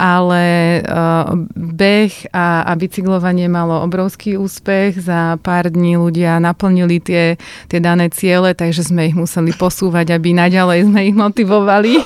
ale 0.00 0.80
uh, 0.80 1.36
beh 1.54 2.32
a, 2.32 2.64
a 2.64 2.72
bicyklovanie 2.72 3.52
malo 3.52 3.84
obrovský 3.84 4.40
úspech. 4.40 4.96
Za 5.04 5.36
pár 5.44 5.68
dní 5.68 6.00
ľudia 6.00 6.40
naplnili 6.40 6.89
tie, 6.98 7.38
tie 7.70 7.78
dané 7.78 8.10
ciele, 8.10 8.56
takže 8.58 8.90
sme 8.90 9.06
ich 9.06 9.14
museli 9.14 9.54
posúvať, 9.54 10.18
aby 10.18 10.34
naďalej 10.34 10.90
sme 10.90 11.00
ich 11.06 11.14
motivovali. 11.14 12.02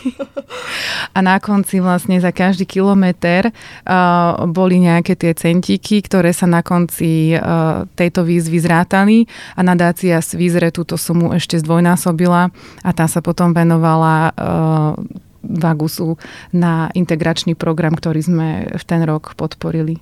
a 1.16 1.18
na 1.24 1.40
konci 1.40 1.80
vlastne 1.80 2.20
za 2.20 2.34
každý 2.34 2.68
kilometr 2.68 3.48
uh, 3.48 4.44
boli 4.50 4.84
nejaké 4.84 5.16
tie 5.16 5.32
centíky, 5.32 6.04
ktoré 6.04 6.36
sa 6.36 6.44
na 6.44 6.60
konci 6.60 7.32
uh, 7.32 7.88
tejto 7.96 8.26
výzvy 8.26 8.60
zrátali 8.60 9.24
a 9.56 9.64
nadácia 9.64 10.20
Svizre 10.20 10.74
túto 10.74 10.98
sumu 10.98 11.32
ešte 11.32 11.56
zdvojnásobila 11.62 12.50
a 12.82 12.90
tá 12.92 13.06
sa 13.06 13.22
potom 13.22 13.54
venovala 13.54 14.34
uh, 14.34 14.98
Vagusu 15.44 16.16
na 16.56 16.88
integračný 16.96 17.54
program, 17.54 17.92
ktorý 17.92 18.20
sme 18.24 18.48
v 18.72 18.84
ten 18.88 19.04
rok 19.04 19.36
podporili. 19.36 20.00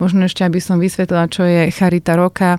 Možno 0.00 0.24
ešte, 0.24 0.44
aby 0.44 0.60
som 0.60 0.80
vysvetlila, 0.80 1.28
čo 1.28 1.44
je 1.44 1.68
Charita 1.72 2.16
roka. 2.16 2.56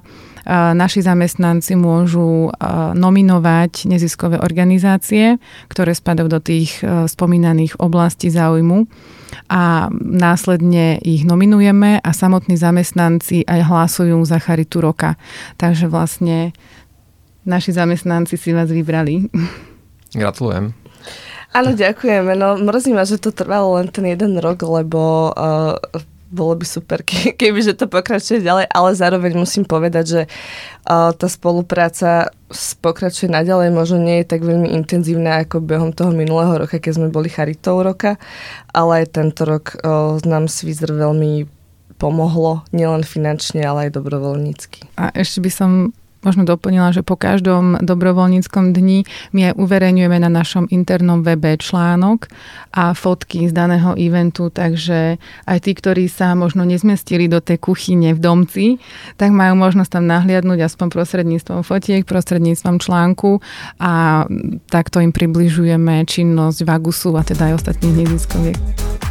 Naši 0.73 1.05
zamestnanci 1.05 1.77
môžu 1.77 2.49
nominovať 2.97 3.85
neziskové 3.85 4.41
organizácie, 4.41 5.37
ktoré 5.69 5.93
spadajú 5.93 6.27
do 6.29 6.41
tých 6.41 6.81
spomínaných 6.85 7.77
oblastí 7.77 8.33
záujmu 8.33 8.89
a 9.53 9.89
následne 10.01 10.97
ich 11.01 11.25
nominujeme 11.25 12.01
a 12.01 12.09
samotní 12.09 12.57
zamestnanci 12.57 13.45
aj 13.45 13.69
hlasujú 13.69 14.17
za 14.25 14.41
Charitu 14.41 14.81
roka. 14.81 15.17
Takže 15.61 15.89
vlastne 15.89 16.53
naši 17.45 17.73
zamestnanci 17.73 18.37
si 18.37 18.49
vás 18.53 18.69
vybrali. 18.69 19.29
Gratulujem. 20.13 20.73
Áno, 21.51 21.75
ďakujeme. 21.75 22.31
No, 22.39 22.55
mrzí 22.55 22.95
ma, 22.95 23.03
že 23.03 23.19
to 23.19 23.35
trvalo 23.35 23.75
len 23.75 23.91
ten 23.91 24.07
jeden 24.07 24.39
rok, 24.39 24.63
lebo 24.63 25.31
uh, 25.35 25.75
bolo 26.31 26.55
by 26.55 26.63
super, 26.63 27.03
ke, 27.03 27.35
keby 27.35 27.59
že 27.59 27.75
to 27.75 27.91
pokračuje 27.91 28.39
ďalej, 28.39 28.71
ale 28.71 28.89
zároveň 28.95 29.35
musím 29.35 29.67
povedať, 29.67 30.05
že 30.07 30.21
uh, 30.87 31.11
tá 31.11 31.27
spolupráca 31.27 32.31
pokračuje 32.79 33.27
naďalej, 33.27 33.75
možno 33.75 33.99
nie 33.99 34.23
je 34.23 34.31
tak 34.31 34.47
veľmi 34.47 34.71
intenzívna 34.71 35.43
ako 35.43 35.59
behom 35.59 35.91
toho 35.91 36.15
minulého 36.15 36.55
roka, 36.55 36.79
keď 36.79 37.03
sme 37.03 37.07
boli 37.11 37.27
charitou 37.27 37.83
roka, 37.83 38.15
ale 38.71 39.03
aj 39.03 39.19
tento 39.19 39.43
rok 39.43 39.75
uh, 39.83 40.15
nám 40.23 40.47
Svizr 40.47 40.95
veľmi 40.95 41.51
pomohlo, 41.99 42.65
nielen 42.73 43.05
finančne, 43.05 43.61
ale 43.61 43.91
aj 43.91 43.99
dobrovoľnícky. 43.99 44.97
A 44.97 45.13
ešte 45.13 45.43
by 45.43 45.51
som 45.53 45.71
možno 46.21 46.45
doplnila, 46.45 46.93
že 46.93 47.01
po 47.01 47.17
každom 47.17 47.81
dobrovoľníckom 47.81 48.73
dni 48.73 49.05
my 49.33 49.51
aj 49.51 49.53
uverejňujeme 49.57 50.17
na 50.21 50.29
našom 50.29 50.69
internom 50.69 51.25
webe 51.25 51.57
článok 51.57 52.29
a 52.73 52.93
fotky 52.93 53.49
z 53.49 53.53
daného 53.53 53.97
eventu, 53.97 54.53
takže 54.53 55.17
aj 55.45 55.57
tí, 55.61 55.71
ktorí 55.73 56.07
sa 56.07 56.33
možno 56.37 56.63
nezmestili 56.65 57.25
do 57.25 57.41
tej 57.41 57.57
kuchyne 57.59 58.13
v 58.13 58.19
domci, 58.21 58.65
tak 59.17 59.33
majú 59.33 59.57
možnosť 59.57 59.99
tam 59.99 60.05
nahliadnúť 60.07 60.65
aspoň 60.65 60.87
prostredníctvom 60.93 61.59
fotiek, 61.65 62.05
prostredníctvom 62.05 62.77
článku 62.79 63.41
a 63.81 64.25
takto 64.69 65.01
im 65.01 65.11
približujeme 65.11 66.05
činnosť 66.05 66.63
Vagusu 66.63 67.13
a 67.17 67.25
teda 67.25 67.51
aj 67.51 67.65
ostatných 67.65 68.07
neziskoviek. 68.07 69.10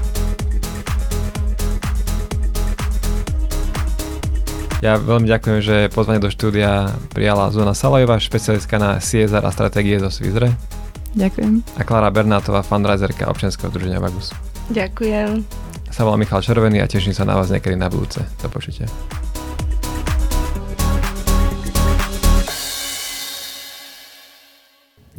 Ja 4.81 4.97
veľmi 4.97 5.29
ďakujem, 5.29 5.61
že 5.61 5.77
pozvanie 5.93 6.25
do 6.25 6.33
štúdia 6.33 6.97
prijala 7.13 7.53
Zona 7.53 7.77
Salajová, 7.77 8.17
špecialistka 8.17 8.81
na 8.81 8.97
CSR 8.97 9.45
a 9.45 9.53
stratégie 9.53 10.01
zo 10.01 10.09
Svizre. 10.09 10.57
Ďakujem. 11.13 11.61
A 11.77 11.85
Klára 11.85 12.09
Bernátová, 12.09 12.65
fundraiserka 12.65 13.29
občianského 13.29 13.69
združenia 13.69 14.01
Vagus. 14.01 14.33
Ďakujem. 14.73 15.45
Sa 15.93 16.01
volám 16.09 16.25
Michal 16.25 16.41
Červený 16.41 16.81
a 16.81 16.89
teším 16.89 17.13
sa 17.13 17.29
na 17.29 17.37
vás 17.37 17.53
niekedy 17.53 17.77
na 17.77 17.93
budúce. 17.93 18.25
Do 18.41 18.49
počutia. 18.49 18.89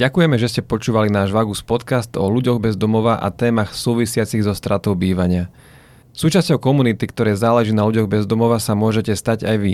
Ďakujeme, 0.02 0.42
že 0.42 0.50
ste 0.50 0.62
počúvali 0.66 1.14
náš 1.14 1.30
Vagus 1.30 1.62
podcast 1.62 2.10
o 2.18 2.26
ľuďoch 2.34 2.58
bez 2.58 2.74
domova 2.82 3.22
a 3.22 3.30
témach 3.30 3.78
súvisiacich 3.78 4.42
so 4.42 4.58
stratou 4.58 4.98
bývania. 4.98 5.54
Súčasťou 6.12 6.60
komunity, 6.60 7.08
ktoré 7.08 7.32
záleží 7.40 7.72
na 7.72 7.88
ľuďoch 7.88 8.12
bez 8.12 8.24
domova, 8.28 8.60
sa 8.60 8.76
môžete 8.76 9.16
stať 9.16 9.48
aj 9.48 9.58
vy. 9.64 9.74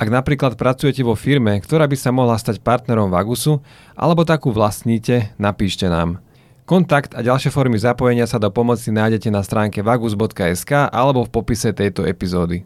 Ak 0.00 0.08
napríklad 0.08 0.56
pracujete 0.56 1.04
vo 1.04 1.12
firme, 1.12 1.60
ktorá 1.60 1.84
by 1.84 1.96
sa 1.96 2.12
mohla 2.12 2.36
stať 2.40 2.64
partnerom 2.64 3.12
Vagusu, 3.12 3.60
alebo 3.92 4.24
takú 4.24 4.52
vlastníte, 4.52 5.32
napíšte 5.36 5.88
nám. 5.88 6.24
Kontakt 6.64 7.12
a 7.12 7.20
ďalšie 7.20 7.52
formy 7.52 7.76
zapojenia 7.76 8.24
sa 8.24 8.40
do 8.40 8.48
pomoci 8.48 8.88
nájdete 8.88 9.28
na 9.28 9.44
stránke 9.44 9.84
vagus.sk 9.84 10.88
alebo 10.88 11.28
v 11.28 11.30
popise 11.30 11.70
tejto 11.76 12.08
epizódy. 12.08 12.64